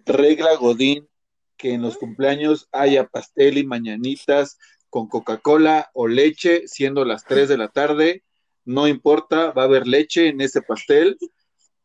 regla 0.06 0.56
Godín, 0.56 1.08
que 1.56 1.74
en 1.74 1.84
los 1.84 1.98
cumpleaños 1.98 2.68
haya 2.74 3.08
pastel 3.08 3.58
y 3.58 3.66
mañanitas 3.66 4.58
con 4.90 5.08
Coca-Cola 5.08 5.90
o 5.94 6.10
leche, 6.10 6.68
siendo 6.68 7.06
las 7.06 7.24
3 7.24 7.48
de 7.48 7.58
la 7.58 7.70
tarde, 7.70 8.24
no 8.66 8.90
importa, 8.90 9.52
va 9.52 9.62
a 9.62 9.66
haber 9.66 9.88
leche 9.88 10.28
en 10.28 10.42
ese 10.42 10.62
pastel, 10.62 11.18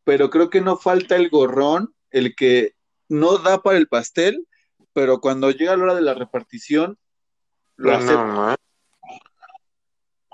pero 0.03 0.29
creo 0.29 0.49
que 0.49 0.59
no 0.59 0.75
falta 0.75 1.15
el 1.15 1.29
gorrón, 1.29 1.93
el 2.11 2.35
que 2.35 2.73
no 3.09 3.37
da 3.39 3.61
para 3.61 3.77
el 3.77 3.87
pastel, 3.87 4.47
pero 4.93 5.19
cuando 5.19 5.51
llega 5.51 5.75
la 5.75 5.83
hora 5.83 5.95
de 5.95 6.01
la 6.01 6.13
repartición, 6.13 6.97
lo 7.75 7.93
hace. 7.93 8.15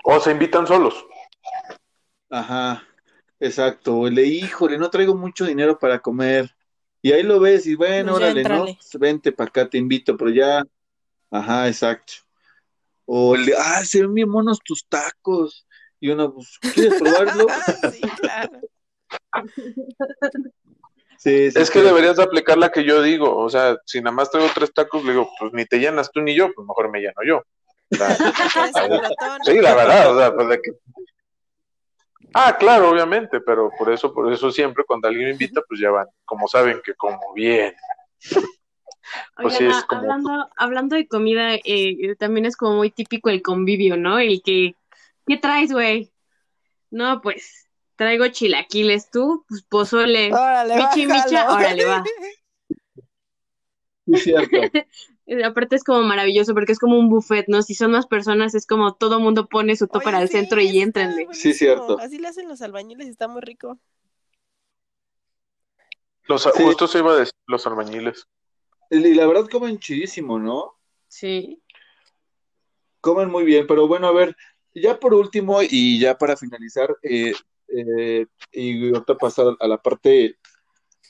O 0.04 0.20
se 0.20 0.30
invitan 0.30 0.66
solos. 0.66 1.04
Ajá, 2.30 2.86
exacto. 3.40 4.08
Le, 4.08 4.24
híjole, 4.24 4.78
no 4.78 4.90
traigo 4.90 5.16
mucho 5.16 5.44
dinero 5.44 5.78
para 5.78 6.00
comer. 6.00 6.54
Y 7.02 7.12
ahí 7.12 7.22
lo 7.22 7.40
ves 7.40 7.66
y 7.66 7.74
bueno, 7.74 8.12
pues 8.12 8.22
órale, 8.22 8.44
¿no? 8.44 8.66
Vente 8.98 9.32
para 9.32 9.48
acá, 9.48 9.68
te 9.68 9.78
invito, 9.78 10.16
pero 10.16 10.30
ya. 10.30 10.64
Ajá, 11.30 11.68
exacto. 11.68 12.14
O 13.04 13.36
le, 13.36 13.54
ah, 13.56 13.84
se 13.84 14.00
ven 14.00 14.14
bien 14.14 14.28
monos 14.28 14.58
tus 14.64 14.86
tacos. 14.86 15.66
Y 15.98 16.10
uno, 16.10 16.34
pues, 16.34 16.58
¿quieres 16.74 16.94
probarlo? 17.00 17.46
sí, 17.92 18.00
claro. 18.20 18.60
es 21.24 21.70
que 21.70 21.82
deberías 21.82 22.18
aplicar 22.18 22.58
la 22.58 22.70
que 22.70 22.84
yo 22.84 23.02
digo, 23.02 23.36
o 23.36 23.48
sea, 23.48 23.76
si 23.84 24.00
nada 24.00 24.14
más 24.14 24.30
tengo 24.30 24.46
tres 24.54 24.72
tacos, 24.72 25.04
le 25.04 25.12
digo, 25.12 25.30
pues 25.38 25.52
ni 25.52 25.64
te 25.64 25.78
llenas 25.78 26.10
tú 26.10 26.20
ni 26.20 26.34
yo, 26.34 26.52
pues 26.54 26.66
mejor 26.66 26.90
me 26.90 27.00
lleno 27.00 27.22
yo. 27.26 27.42
sí, 29.44 29.60
la 29.60 29.74
verdad, 29.74 30.14
o 30.14 30.18
sea, 30.18 30.34
pues 30.34 30.48
de 30.48 30.60
que... 30.60 30.70
Ah, 32.34 32.56
claro, 32.58 32.90
obviamente, 32.90 33.40
pero 33.40 33.70
por 33.78 33.90
eso, 33.90 34.12
por 34.12 34.30
eso 34.32 34.50
siempre 34.50 34.84
cuando 34.84 35.08
alguien 35.08 35.26
me 35.26 35.32
invita, 35.32 35.62
pues 35.66 35.80
ya 35.80 35.90
van, 35.90 36.06
como 36.24 36.46
saben 36.48 36.80
que 36.84 36.94
como 36.94 37.32
bien. 37.34 37.74
Pues 39.40 39.58
hablando, 39.88 40.48
hablando 40.56 40.96
de 40.96 41.06
comida, 41.06 41.54
eh, 41.64 42.16
también 42.18 42.44
es 42.44 42.56
como 42.56 42.76
muy 42.76 42.90
típico 42.90 43.30
el 43.30 43.40
convivio, 43.40 43.96
¿no? 43.96 44.18
El 44.18 44.42
que, 44.42 44.74
¿qué 45.26 45.36
traes, 45.36 45.72
güey? 45.72 46.12
No, 46.90 47.20
pues, 47.22 47.65
traigo 47.96 48.28
chilaquiles, 48.28 49.10
tú, 49.10 49.44
pues 49.48 49.62
pozole, 49.62 50.32
órale, 50.32 50.76
michi, 50.76 51.06
micha, 51.06 51.52
órale, 51.52 51.84
va. 51.84 52.04
Es 54.06 54.22
cierto. 54.22 54.56
Aparte 55.44 55.74
es 55.74 55.82
como 55.82 56.02
maravilloso 56.02 56.54
porque 56.54 56.70
es 56.72 56.78
como 56.78 56.98
un 56.98 57.08
buffet, 57.08 57.46
¿no? 57.48 57.62
Si 57.62 57.74
son 57.74 57.90
más 57.90 58.06
personas 58.06 58.54
es 58.54 58.64
como 58.64 58.94
todo 58.94 59.18
mundo 59.18 59.48
pone 59.48 59.74
su 59.74 59.88
tope 59.88 60.10
el 60.10 60.28
centro 60.28 60.60
y 60.60 60.78
entran. 60.78 61.16
Sí, 61.32 61.52
cierto. 61.52 61.98
Así 61.98 62.18
le 62.18 62.28
hacen 62.28 62.46
los 62.46 62.62
albañiles 62.62 63.08
y 63.08 63.10
está 63.10 63.26
muy 63.26 63.40
rico. 63.40 63.78
Los, 66.28 66.44
Justo 66.46 66.86
se 66.86 66.98
iba 66.98 67.12
a 67.12 67.16
decir 67.16 67.34
los 67.46 67.66
albañiles. 67.66 68.28
Y 68.90 69.14
la 69.14 69.26
verdad 69.26 69.48
comen 69.48 69.80
chidísimo, 69.80 70.38
¿no? 70.38 70.76
Sí. 71.08 71.60
Comen 73.00 73.28
muy 73.28 73.44
bien, 73.44 73.66
pero 73.66 73.88
bueno, 73.88 74.06
a 74.06 74.12
ver, 74.12 74.36
ya 74.74 74.98
por 74.98 75.14
último 75.14 75.60
y 75.62 75.98
ya 75.98 76.16
para 76.16 76.36
finalizar, 76.36 76.96
eh, 77.02 77.32
eh, 77.68 78.26
y 78.52 78.88
ahorita 78.88 79.16
pasar 79.16 79.56
a 79.58 79.68
la 79.68 79.78
parte 79.78 80.36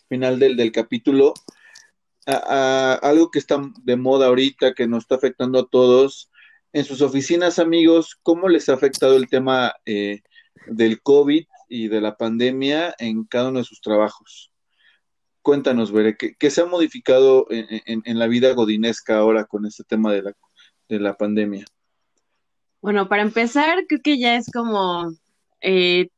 final 0.09 0.39
del, 0.39 0.57
del 0.57 0.73
capítulo, 0.73 1.35
a, 2.27 2.95
algo 3.03 3.31
que 3.31 3.39
está 3.39 3.61
de 3.83 3.97
moda 3.97 4.27
ahorita, 4.27 4.75
que 4.75 4.87
nos 4.87 5.05
está 5.05 5.17
afectando 5.17 5.59
a 5.61 5.67
todos. 5.67 6.31
En 6.73 6.85
sus 6.85 7.01
oficinas, 7.01 7.59
amigos, 7.59 8.19
¿cómo 8.23 8.49
les 8.49 8.69
ha 8.69 8.75
afectado 8.75 9.17
el 9.17 9.29
tema 9.29 9.75
eh, 9.85 10.23
del 10.67 11.01
COVID 11.01 11.45
y 11.69 11.89
de 11.89 12.01
la 12.01 12.17
pandemia 12.17 12.95
en 12.99 13.25
cada 13.25 13.49
uno 13.49 13.61
de 13.61 13.65
sus 13.65 13.81
trabajos? 13.81 14.53
Cuéntanos, 15.43 15.93
Bere, 15.93 16.17
¿qué, 16.17 16.51
se 16.51 16.63
ha 16.63 16.67
modificado 16.67 17.47
en, 17.51 18.19
la 18.19 18.27
vida 18.27 18.53
godinesca 18.53 19.19
ahora 19.19 19.45
con 19.45 19.65
este 19.65 19.85
tema 19.85 20.13
de 20.13 20.23
la, 20.23 20.33
de 20.89 20.99
la 20.99 21.17
pandemia? 21.17 21.65
Bueno, 22.81 23.09
para 23.09 23.23
empezar, 23.23 23.85
creo 23.87 24.01
que 24.03 24.19
ya 24.19 24.35
es 24.37 24.51
como 24.53 25.13
eh, 25.61 26.09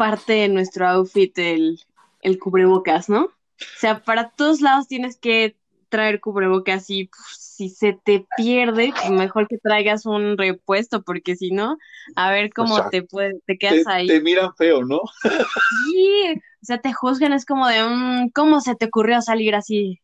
parte 0.00 0.32
de 0.32 0.48
nuestro 0.48 0.88
outfit 0.88 1.38
el, 1.38 1.78
el 2.22 2.38
cubrebocas, 2.38 3.10
¿no? 3.10 3.24
O 3.24 3.78
sea, 3.78 4.02
para 4.02 4.30
todos 4.30 4.62
lados 4.62 4.88
tienes 4.88 5.18
que 5.18 5.56
traer 5.90 6.20
cubrebocas 6.20 6.88
y 6.88 7.04
pues, 7.04 7.36
si 7.36 7.68
se 7.68 8.00
te 8.02 8.26
pierde, 8.38 8.94
pues 8.96 9.10
mejor 9.10 9.46
que 9.46 9.58
traigas 9.58 10.06
un 10.06 10.38
repuesto, 10.38 11.02
porque 11.02 11.36
si 11.36 11.50
no, 11.50 11.76
a 12.16 12.30
ver 12.30 12.50
cómo 12.54 12.88
te 12.88 13.02
puede, 13.02 13.40
te 13.46 13.58
quedas 13.58 13.86
ahí. 13.88 14.06
Te 14.06 14.22
miran 14.22 14.54
feo, 14.56 14.86
¿no? 14.86 15.02
sí, 15.84 16.32
o 16.32 16.64
sea, 16.64 16.80
te 16.80 16.94
juzgan, 16.94 17.34
es 17.34 17.44
como 17.44 17.68
de, 17.68 17.84
un, 17.84 18.30
¿cómo 18.30 18.62
se 18.62 18.76
te 18.76 18.86
ocurrió 18.86 19.20
salir 19.20 19.54
así? 19.54 20.00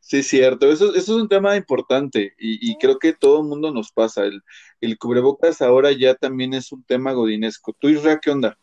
Sí, 0.00 0.22
cierto, 0.22 0.70
eso, 0.70 0.94
eso 0.94 1.16
es 1.16 1.22
un 1.22 1.28
tema 1.28 1.56
importante 1.56 2.34
y, 2.36 2.76
creo 2.76 2.98
que 2.98 3.14
todo 3.14 3.40
el 3.40 3.48
mundo 3.48 3.72
nos 3.72 3.92
pasa. 3.92 4.24
El, 4.24 4.42
el 4.82 4.98
cubrebocas 4.98 5.62
ahora 5.62 5.90
ya 5.92 6.16
también 6.16 6.52
es 6.52 6.70
un 6.70 6.84
tema 6.84 7.12
godinesco. 7.12 7.74
¿Tú, 7.78 7.88
Isra, 7.88 8.20
qué 8.20 8.30
onda? 8.30 8.58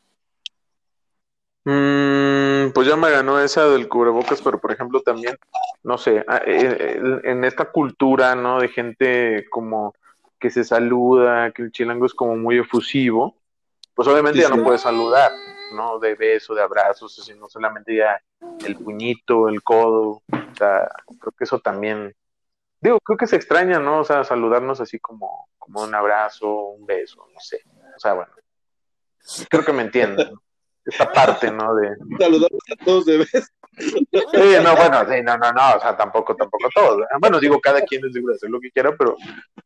Mm, 1.72 2.72
pues 2.72 2.88
ya 2.88 2.96
me 2.96 3.12
ganó 3.12 3.40
esa 3.40 3.68
del 3.70 3.88
cubrebocas, 3.88 4.42
pero 4.42 4.60
por 4.60 4.72
ejemplo 4.72 5.02
también, 5.02 5.38
no 5.84 6.00
sé, 6.00 6.26
ah, 6.28 6.42
eh, 6.44 6.78
eh, 6.80 7.22
en 7.26 7.44
esta 7.44 7.66
cultura, 7.66 8.34
¿no? 8.34 8.60
De 8.60 8.70
gente 8.70 9.46
como 9.52 9.94
que 10.40 10.50
se 10.50 10.64
saluda, 10.64 11.52
que 11.52 11.62
el 11.62 11.72
chilango 11.72 12.08
es 12.08 12.16
como 12.16 12.36
muy 12.36 12.58
efusivo, 12.58 13.36
pues 13.94 14.08
obviamente 14.08 14.40
ya 14.40 14.50
no 14.50 14.64
puedes 14.64 14.82
saludar, 14.82 15.32
¿no? 15.76 16.00
De 16.00 16.16
beso, 16.16 16.56
de 16.56 16.64
abrazos, 16.64 17.14
sino 17.24 17.48
solamente 17.48 17.96
ya 17.96 18.20
el 18.66 18.76
puñito, 18.76 19.48
el 19.48 19.62
codo, 19.62 20.24
o 20.32 20.56
sea, 20.58 20.90
creo 21.20 21.34
que 21.38 21.44
eso 21.44 21.60
también, 21.60 22.16
digo, 22.82 22.98
creo 23.02 23.18
que 23.18 23.28
se 23.28 23.36
extraña, 23.36 23.78
¿no? 23.78 24.00
O 24.00 24.04
sea, 24.04 24.24
saludarnos 24.24 24.82
así 24.82 24.98
como, 24.98 25.50
como 25.60 25.84
un 25.84 25.94
abrazo, 25.94 26.52
un 26.52 26.88
beso, 26.88 27.28
no 27.32 27.40
sé, 27.40 27.62
o 27.96 28.00
sea, 28.00 28.14
bueno, 28.14 28.32
creo 29.50 29.64
que 29.64 29.74
me 29.74 29.84
entienden 29.84 30.34
esta 30.86 31.12
parte, 31.12 31.52
¿no? 31.52 31.76
De... 31.76 31.96
Saludamos 32.20 32.62
a 32.72 32.76
todos 32.84 33.06
de 33.06 33.20
vez. 33.20 33.52
Sí, 33.78 34.08
no, 34.64 34.76
bueno, 34.76 35.06
sí, 35.10 35.22
no, 35.24 35.38
no, 35.38 35.54
no, 35.54 35.76
o 35.76 35.80
sea, 35.80 35.96
tampoco, 35.96 36.36
tampoco 36.36 36.68
todos. 36.74 37.02
Bueno, 37.20 37.40
digo, 37.40 37.62
cada 37.62 37.82
quien 37.82 38.04
es 38.06 38.14
libre 38.14 38.34
de 38.34 38.38
hacer 38.38 38.50
lo 38.50 38.60
que 38.60 38.72
quiera, 38.72 38.96
pero. 38.98 39.16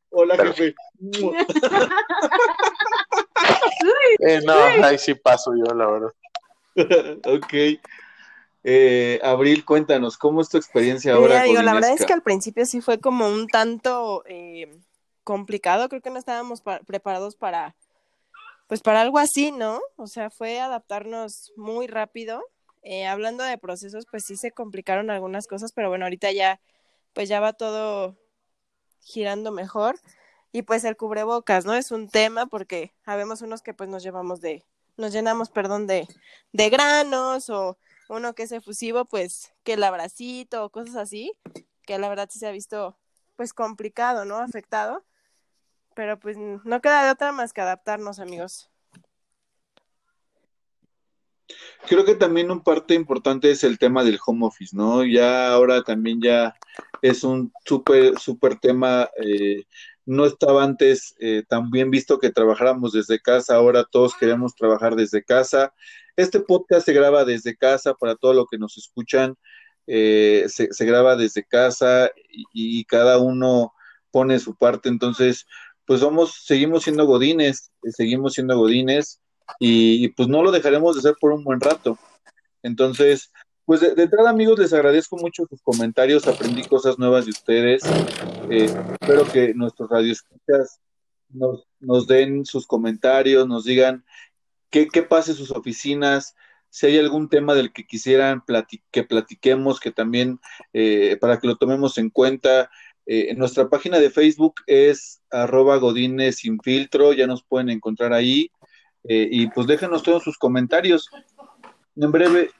Hola, 0.09 0.35
jefe. 0.37 0.75
eh, 4.19 4.41
no, 4.45 4.53
ahí 4.85 4.97
sí 4.97 5.15
paso 5.15 5.53
yo, 5.55 5.73
la 5.73 5.87
verdad. 5.87 6.11
ok. 7.25 7.53
Eh, 8.65 9.19
Abril, 9.23 9.65
cuéntanos, 9.65 10.17
¿cómo 10.17 10.41
es 10.41 10.49
tu 10.49 10.57
experiencia 10.57 11.13
ahora? 11.13 11.43
digo, 11.43 11.61
la 11.61 11.73
verdad 11.73 11.91
es 11.91 12.05
que 12.05 12.13
al 12.13 12.21
principio 12.21 12.65
sí 12.65 12.79
fue 12.79 12.99
como 12.99 13.27
un 13.27 13.47
tanto 13.47 14.23
eh, 14.25 14.73
complicado, 15.23 15.89
creo 15.89 16.01
que 16.01 16.11
no 16.11 16.19
estábamos 16.19 16.63
preparados 16.85 17.35
para 17.35 17.75
pues 18.73 18.81
para 18.81 19.01
algo 19.01 19.19
así, 19.19 19.51
¿no? 19.51 19.79
O 19.97 20.07
sea, 20.07 20.31
fue 20.31 20.59
adaptarnos 20.59 21.53
muy 21.55 21.85
rápido. 21.85 22.43
Eh, 22.81 23.05
hablando 23.05 23.43
de 23.43 23.59
procesos, 23.59 24.07
pues 24.09 24.25
sí 24.25 24.35
se 24.35 24.51
complicaron 24.51 25.11
algunas 25.11 25.45
cosas, 25.45 25.71
pero 25.73 25.89
bueno, 25.89 26.05
ahorita 26.05 26.31
ya, 26.31 26.59
pues 27.13 27.29
ya 27.29 27.39
va 27.39 27.53
todo 27.53 28.17
girando 28.99 29.51
mejor. 29.51 29.99
Y 30.51 30.63
pues 30.63 30.83
el 30.85 30.97
cubrebocas, 30.97 31.65
¿no? 31.65 31.75
Es 31.75 31.91
un 31.91 32.09
tema 32.09 32.47
porque 32.47 32.95
habemos 33.05 33.43
unos 33.43 33.61
que 33.61 33.75
pues 33.75 33.91
nos 33.91 34.01
llevamos 34.01 34.41
de, 34.41 34.65
nos 34.97 35.13
llenamos, 35.13 35.51
perdón, 35.51 35.85
de, 35.85 36.07
de 36.51 36.69
granos 36.71 37.51
o 37.51 37.77
uno 38.09 38.33
que 38.33 38.41
es 38.41 38.51
efusivo, 38.51 39.05
pues 39.05 39.53
que 39.63 39.73
el 39.73 39.83
abracito 39.83 40.65
o 40.65 40.71
cosas 40.71 40.95
así, 40.95 41.31
que 41.85 41.99
la 41.99 42.09
verdad 42.09 42.27
sí 42.31 42.39
se 42.39 42.47
ha 42.47 42.51
visto 42.51 42.97
pues 43.35 43.53
complicado, 43.53 44.25
¿no? 44.25 44.37
Afectado. 44.37 45.05
Pero 45.95 46.19
pues 46.19 46.37
no 46.37 46.81
queda 46.81 47.05
de 47.05 47.11
otra 47.11 47.31
más 47.31 47.53
que 47.53 47.61
adaptarnos, 47.61 48.19
amigos. 48.19 48.69
Creo 51.87 52.05
que 52.05 52.15
también 52.15 52.49
un 52.49 52.63
parte 52.63 52.93
importante 52.93 53.51
es 53.51 53.63
el 53.63 53.77
tema 53.77 54.03
del 54.03 54.19
home 54.25 54.45
office, 54.45 54.75
¿no? 54.75 55.03
Ya 55.03 55.51
ahora 55.51 55.83
también 55.83 56.21
ya 56.21 56.55
es 57.01 57.23
un 57.23 57.51
súper, 57.65 58.17
súper 58.17 58.57
tema. 58.59 59.09
Eh, 59.21 59.65
no 60.05 60.25
estaba 60.25 60.63
antes 60.63 61.15
eh, 61.19 61.43
tan 61.47 61.69
bien 61.69 61.91
visto 61.91 62.19
que 62.19 62.31
trabajáramos 62.31 62.93
desde 62.93 63.19
casa, 63.19 63.55
ahora 63.55 63.85
todos 63.85 64.15
queremos 64.15 64.55
trabajar 64.55 64.95
desde 64.95 65.23
casa. 65.23 65.73
Este 66.15 66.39
podcast 66.39 66.85
se 66.85 66.93
graba 66.93 67.25
desde 67.25 67.55
casa 67.55 67.93
para 67.93 68.15
todo 68.15 68.33
lo 68.33 68.45
que 68.45 68.57
nos 68.57 68.77
escuchan, 68.77 69.35
eh, 69.87 70.45
se, 70.47 70.85
graba 70.85 71.15
desde 71.15 71.43
casa 71.43 72.11
y, 72.29 72.45
y, 72.53 72.85
cada 72.85 73.17
uno 73.17 73.73
pone 74.11 74.39
su 74.39 74.55
parte, 74.55 74.87
entonces 74.87 75.45
pues 75.85 76.01
vamos, 76.01 76.43
seguimos 76.45 76.83
siendo 76.83 77.05
godines, 77.05 77.71
eh, 77.83 77.91
seguimos 77.91 78.33
siendo 78.33 78.57
godines 78.57 79.19
y, 79.59 80.07
pues 80.09 80.29
no 80.29 80.41
lo 80.41 80.51
dejaremos 80.51 80.95
de 80.95 80.99
hacer 80.99 81.15
por 81.19 81.31
un 81.31 81.43
buen 81.43 81.59
rato. 81.59 81.97
Entonces, 82.61 83.31
pues 83.65 83.81
de, 83.81 84.01
entrada 84.01 84.29
amigos, 84.29 84.59
les 84.59 84.73
agradezco 84.73 85.17
mucho 85.17 85.45
sus 85.45 85.61
comentarios, 85.61 86.27
aprendí 86.27 86.63
cosas 86.63 86.97
nuevas 86.97 87.25
de 87.25 87.31
ustedes. 87.31 87.83
Eh, 88.49 88.73
espero 89.01 89.25
que 89.31 89.53
nuestros 89.53 89.89
radioescuchas 89.89 90.79
nos, 91.29 91.67
nos 91.79 92.07
den 92.07 92.45
sus 92.45 92.65
comentarios, 92.65 93.47
nos 93.47 93.65
digan 93.65 94.05
qué, 94.69 94.87
qué 94.87 95.03
pasa 95.03 95.31
en 95.31 95.37
sus 95.37 95.51
oficinas, 95.51 96.35
si 96.73 96.87
hay 96.87 96.97
algún 96.97 97.29
tema 97.29 97.53
del 97.53 97.71
que 97.71 97.85
quisieran 97.85 98.43
que 98.89 99.03
platiquemos, 99.03 99.79
que 99.79 99.91
también 99.91 100.39
eh, 100.73 101.17
para 101.21 101.39
que 101.39 101.45
lo 101.45 101.55
tomemos 101.55 101.99
en 101.99 102.09
cuenta, 102.09 102.71
eh, 103.05 103.35
nuestra 103.35 103.69
página 103.69 103.99
de 103.99 104.09
Facebook 104.09 104.55
es 104.65 105.21
arroba 105.29 105.77
godines 105.77 106.37
sin 106.37 106.59
filtro, 106.59 107.13
ya 107.13 107.27
nos 107.27 107.43
pueden 107.43 107.69
encontrar 107.69 108.13
ahí. 108.13 108.49
Eh, 109.03 109.27
y 109.29 109.47
pues 109.47 109.67
déjenos 109.67 110.03
todos 110.03 110.23
sus 110.23 110.37
comentarios. 110.37 111.09
En 111.95 112.11
breve 112.11 112.51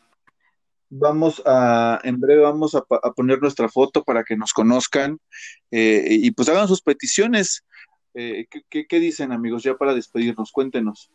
vamos 0.90 1.42
a, 1.46 2.00
en 2.04 2.20
breve 2.20 2.42
vamos 2.42 2.76
a, 2.76 2.84
poner 3.16 3.42
nuestra 3.42 3.70
foto 3.70 4.04
para 4.04 4.24
que 4.24 4.36
nos 4.36 4.54
conozcan 4.54 5.18
eh, 5.72 6.06
y 6.10 6.32
pues 6.32 6.50
hagan 6.50 6.68
sus 6.68 6.82
peticiones. 6.82 7.64
¿qué, 8.14 8.86
qué, 8.88 9.00
dicen 9.00 9.32
amigos? 9.32 9.64
Ya 9.64 9.76
para 9.76 9.96
despedirnos, 9.96 10.52
cuéntenos. 10.52 11.10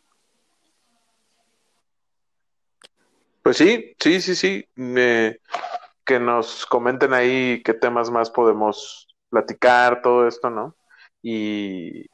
Pues 3.41 3.55
sí, 3.55 3.95
sí, 3.99 4.19
sí, 4.19 4.35
sí. 4.35 4.65
que 4.75 6.19
nos 6.19 6.65
comenten 6.65 7.13
ahí 7.13 7.61
qué 7.63 7.73
temas 7.73 8.11
más 8.11 8.29
podemos 8.31 9.08
platicar 9.29 10.01
todo 10.01 10.27
esto, 10.27 10.49
¿no? 10.49 10.75
Y 11.21 12.07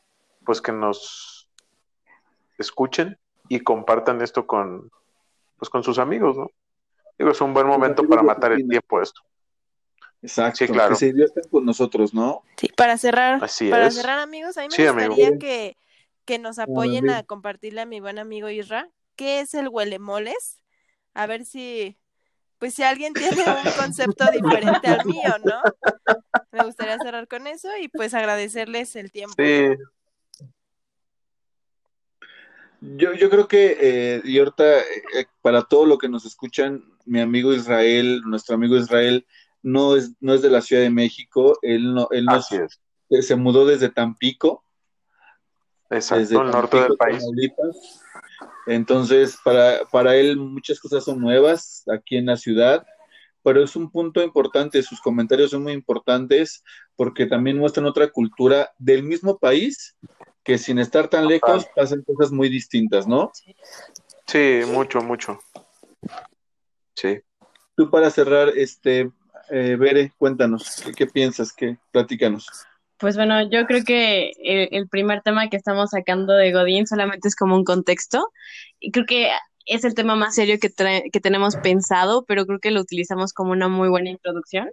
pues 0.45 0.61
que 0.61 0.71
nos 0.71 1.49
escuchen 2.57 3.17
y 3.49 3.59
compartan 3.59 4.21
esto 4.21 4.45
con, 4.47 4.91
pues 5.57 5.69
con 5.69 5.83
sus 5.83 5.99
amigos, 5.99 6.37
¿no? 6.37 6.49
Digo, 7.17 7.31
es 7.31 7.41
un 7.41 7.53
buen 7.53 7.67
momento 7.67 8.07
para 8.07 8.21
matar 8.21 8.51
el 8.51 8.67
tiempo 8.67 9.01
esto. 9.01 9.21
Exacto, 10.21 10.65
sí, 10.65 10.67
claro. 10.67 10.89
que 10.89 10.95
se 10.95 11.05
diviertan 11.07 11.43
con 11.49 11.65
nosotros, 11.65 12.13
¿no? 12.13 12.43
Sí, 12.57 12.67
para 12.75 12.97
cerrar, 12.97 13.39
para 13.39 13.91
cerrar 13.91 14.19
amigos, 14.19 14.57
a 14.57 14.61
mí 14.61 14.67
me 14.77 15.07
gustaría 15.07 15.37
que, 15.37 15.77
que 16.25 16.39
nos 16.39 16.59
apoyen 16.59 17.09
a 17.09 17.23
compartirle 17.23 17.81
a 17.81 17.85
mi 17.85 17.99
buen 17.99 18.17
amigo 18.17 18.49
Isra, 18.49 18.89
qué 19.15 19.39
es 19.39 19.53
el 19.53 19.69
huelemoles. 19.69 20.61
A 21.13 21.27
ver 21.27 21.45
si, 21.45 21.97
pues 22.59 22.73
si 22.73 22.83
alguien 22.83 23.13
tiene 23.13 23.43
un 23.43 23.71
concepto 23.77 24.25
diferente 24.31 24.87
al 24.87 25.05
mío, 25.05 25.35
¿no? 25.43 25.61
Me 26.51 26.63
gustaría 26.63 26.97
cerrar 26.99 27.27
con 27.27 27.47
eso 27.47 27.69
y 27.81 27.87
pues 27.87 28.13
agradecerles 28.13 28.95
el 28.95 29.11
tiempo. 29.11 29.35
Sí. 29.37 29.75
Yo, 32.81 33.13
yo 33.13 33.29
creo 33.29 33.47
que, 33.47 33.77
eh, 33.79 34.21
y 34.23 34.37
ahorita, 34.37 34.79
eh, 34.79 35.25
para 35.41 35.63
todo 35.63 35.85
lo 35.85 35.97
que 35.97 36.09
nos 36.09 36.25
escuchan, 36.25 36.83
mi 37.05 37.19
amigo 37.19 37.53
Israel, 37.53 38.21
nuestro 38.25 38.55
amigo 38.55 38.77
Israel, 38.77 39.25
no 39.63 39.95
es, 39.95 40.11
no 40.19 40.33
es 40.33 40.41
de 40.41 40.49
la 40.51 40.61
Ciudad 40.61 40.83
de 40.83 40.91
México, 40.91 41.57
él 41.61 41.93
no, 41.93 42.07
él 42.11 42.25
no 42.25 42.41
se 42.41 43.35
mudó 43.35 43.65
desde 43.65 43.89
Tampico. 43.89 44.64
Exacto, 45.89 46.19
desde 46.19 46.35
el 46.37 46.51
norte 46.51 46.77
del 46.77 46.97
país. 46.97 47.23
Entonces, 48.67 49.37
para, 49.43 49.85
para 49.91 50.15
él 50.15 50.37
muchas 50.37 50.79
cosas 50.79 51.03
son 51.03 51.19
nuevas 51.19 51.83
aquí 51.87 52.17
en 52.17 52.27
la 52.27 52.37
ciudad, 52.37 52.85
pero 53.43 53.63
es 53.63 53.75
un 53.75 53.91
punto 53.91 54.23
importante, 54.23 54.81
sus 54.81 54.99
comentarios 54.99 55.51
son 55.51 55.63
muy 55.63 55.73
importantes 55.73 56.63
porque 56.95 57.27
también 57.27 57.59
muestran 57.59 57.85
otra 57.85 58.07
cultura 58.09 58.71
del 58.79 59.03
mismo 59.03 59.37
país 59.37 59.95
que 60.43 60.57
sin 60.57 60.79
estar 60.79 61.09
tan 61.09 61.27
lejos 61.27 61.67
pasan 61.75 62.03
cosas 62.03 62.31
muy 62.31 62.49
distintas, 62.49 63.07
¿no? 63.07 63.31
Sí, 64.27 64.61
mucho, 64.67 65.01
mucho. 65.01 65.39
Sí. 66.95 67.19
Tú 67.75 67.89
para 67.89 68.09
cerrar, 68.09 68.49
este, 68.49 69.11
eh, 69.49 69.75
Bere, 69.77 70.13
cuéntanos, 70.17 70.83
¿qué, 70.95 71.05
piensas? 71.05 71.51
¿Qué? 71.51 71.77
Platícanos. 71.91 72.47
Pues 72.97 73.17
bueno, 73.17 73.49
yo 73.49 73.65
creo 73.65 73.83
que 73.83 74.31
el, 74.41 74.87
primer 74.89 75.21
tema 75.21 75.49
que 75.49 75.57
estamos 75.57 75.89
sacando 75.91 76.33
de 76.33 76.53
Godín 76.53 76.87
solamente 76.87 77.27
es 77.27 77.35
como 77.35 77.55
un 77.55 77.65
contexto. 77.65 78.31
Y 78.79 78.91
creo 78.91 79.05
que 79.05 79.31
es 79.65 79.83
el 79.83 79.95
tema 79.95 80.15
más 80.15 80.35
serio 80.35 80.57
que, 80.59 80.71
que 81.11 81.19
tenemos 81.21 81.57
pensado, 81.57 82.25
pero 82.25 82.45
creo 82.45 82.59
que 82.59 82.71
lo 82.71 82.81
utilizamos 82.81 83.33
como 83.33 83.51
una 83.51 83.67
muy 83.67 83.89
buena 83.89 84.09
introducción. 84.09 84.69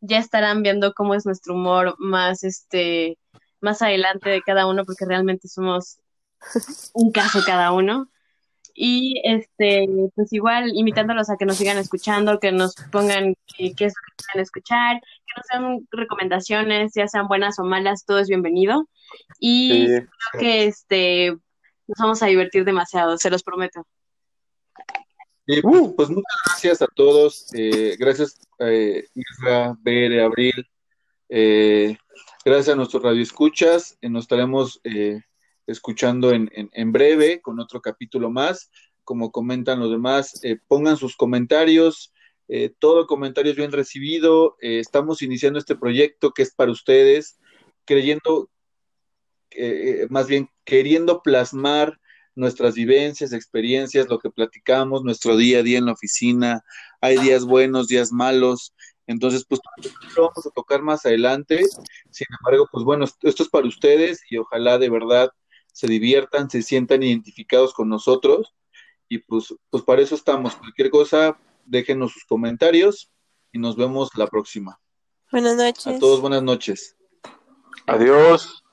Ya 0.00 0.18
estarán 0.18 0.62
viendo 0.62 0.94
cómo 0.94 1.14
es 1.14 1.26
nuestro 1.26 1.54
humor 1.54 1.96
más, 1.98 2.44
este, 2.44 3.18
más 3.60 3.82
adelante 3.82 4.30
de 4.30 4.42
cada 4.42 4.66
uno, 4.66 4.84
porque 4.84 5.04
realmente 5.06 5.48
somos 5.48 5.98
un 6.94 7.12
caso 7.12 7.40
cada 7.44 7.72
uno. 7.72 8.08
Y 8.76 9.22
este, 9.24 9.88
pues 10.14 10.32
igual 10.34 10.70
invitándolos 10.74 11.30
a 11.30 11.36
que 11.38 11.46
nos 11.46 11.56
sigan 11.56 11.78
escuchando, 11.78 12.38
que 12.38 12.52
nos 12.52 12.74
pongan 12.92 13.34
qué, 13.56 13.66
es 13.66 13.94
lo 13.94 14.02
que 14.06 14.24
quieren 14.24 14.42
escuchar, 14.42 15.00
que 15.00 15.34
nos 15.36 15.46
den 15.64 15.88
recomendaciones, 15.90 16.92
ya 16.94 17.08
sean 17.08 17.26
buenas 17.26 17.58
o 17.58 17.64
malas, 17.64 18.04
todo 18.04 18.18
es 18.18 18.28
bienvenido. 18.28 18.86
Y 19.40 19.86
creo 19.86 20.08
que 20.38 20.66
este 20.66 21.30
nos 21.88 21.98
vamos 21.98 22.22
a 22.22 22.26
divertir 22.26 22.64
demasiado, 22.64 23.16
se 23.16 23.30
los 23.30 23.42
prometo. 23.42 23.86
pues, 25.46 25.62
pues 25.96 26.08
muchas 26.10 26.42
gracias 26.44 26.82
a 26.82 26.86
todos. 26.86 27.46
Eh, 27.54 27.96
gracias, 27.98 28.38
eh, 28.58 29.06
Isra, 29.14 29.74
Bere, 29.80 30.22
Abril. 30.22 30.68
Eh, 31.28 31.96
gracias 32.44 32.74
a 32.74 32.76
nuestros 32.76 33.02
radioescuchas. 33.02 33.96
Eh, 34.00 34.08
nos 34.08 34.24
estaremos 34.24 34.80
eh, 34.84 35.22
escuchando 35.66 36.32
en, 36.32 36.50
en, 36.52 36.92
breve 36.92 37.40
con 37.40 37.60
otro 37.60 37.80
capítulo 37.80 38.30
más. 38.30 38.70
Como 39.04 39.30
comentan 39.30 39.80
los 39.80 39.90
demás, 39.90 40.40
eh, 40.42 40.58
pongan 40.66 40.96
sus 40.96 41.16
comentarios. 41.16 42.12
Eh, 42.48 42.72
todo 42.78 43.06
comentario 43.06 43.50
es 43.50 43.56
bien 43.56 43.72
recibido. 43.72 44.56
Eh, 44.60 44.78
estamos 44.78 45.22
iniciando 45.22 45.58
este 45.58 45.76
proyecto 45.76 46.32
que 46.32 46.42
es 46.42 46.54
para 46.54 46.72
ustedes, 46.72 47.38
creyendo, 47.84 48.50
más 50.10 50.26
bien 50.26 50.50
queriendo 50.64 51.22
plasmar 51.22 51.98
nuestras 52.34 52.74
vivencias, 52.74 53.32
experiencias, 53.32 54.08
lo 54.08 54.18
que 54.18 54.30
platicamos, 54.30 55.02
nuestro 55.02 55.36
día 55.36 55.60
a 55.60 55.62
día 55.62 55.78
en 55.78 55.86
la 55.86 55.92
oficina. 55.92 56.62
Hay 57.00 57.16
días 57.18 57.44
buenos, 57.44 57.88
días 57.88 58.12
malos. 58.12 58.74
Entonces, 59.06 59.44
pues 59.48 59.60
lo 60.16 60.22
vamos 60.24 60.46
a 60.46 60.50
tocar 60.50 60.82
más 60.82 61.06
adelante. 61.06 61.64
Sin 62.10 62.26
embargo, 62.38 62.68
pues 62.70 62.84
bueno, 62.84 63.04
esto 63.04 63.42
es 63.42 63.48
para 63.48 63.66
ustedes 63.66 64.20
y 64.28 64.36
ojalá 64.36 64.78
de 64.78 64.90
verdad 64.90 65.30
se 65.76 65.88
diviertan, 65.88 66.48
se 66.48 66.62
sientan 66.62 67.02
identificados 67.02 67.74
con 67.74 67.90
nosotros 67.90 68.54
y 69.10 69.18
pues, 69.18 69.54
pues 69.68 69.82
para 69.82 70.00
eso 70.00 70.14
estamos. 70.14 70.56
Cualquier 70.56 70.88
cosa, 70.88 71.38
déjenos 71.66 72.12
sus 72.12 72.24
comentarios 72.24 73.12
y 73.52 73.58
nos 73.58 73.76
vemos 73.76 74.08
la 74.16 74.26
próxima. 74.26 74.80
Buenas 75.30 75.54
noches. 75.54 75.86
A 75.86 75.98
todos 75.98 76.22
buenas 76.22 76.42
noches. 76.42 76.96
Adiós. 77.86 78.64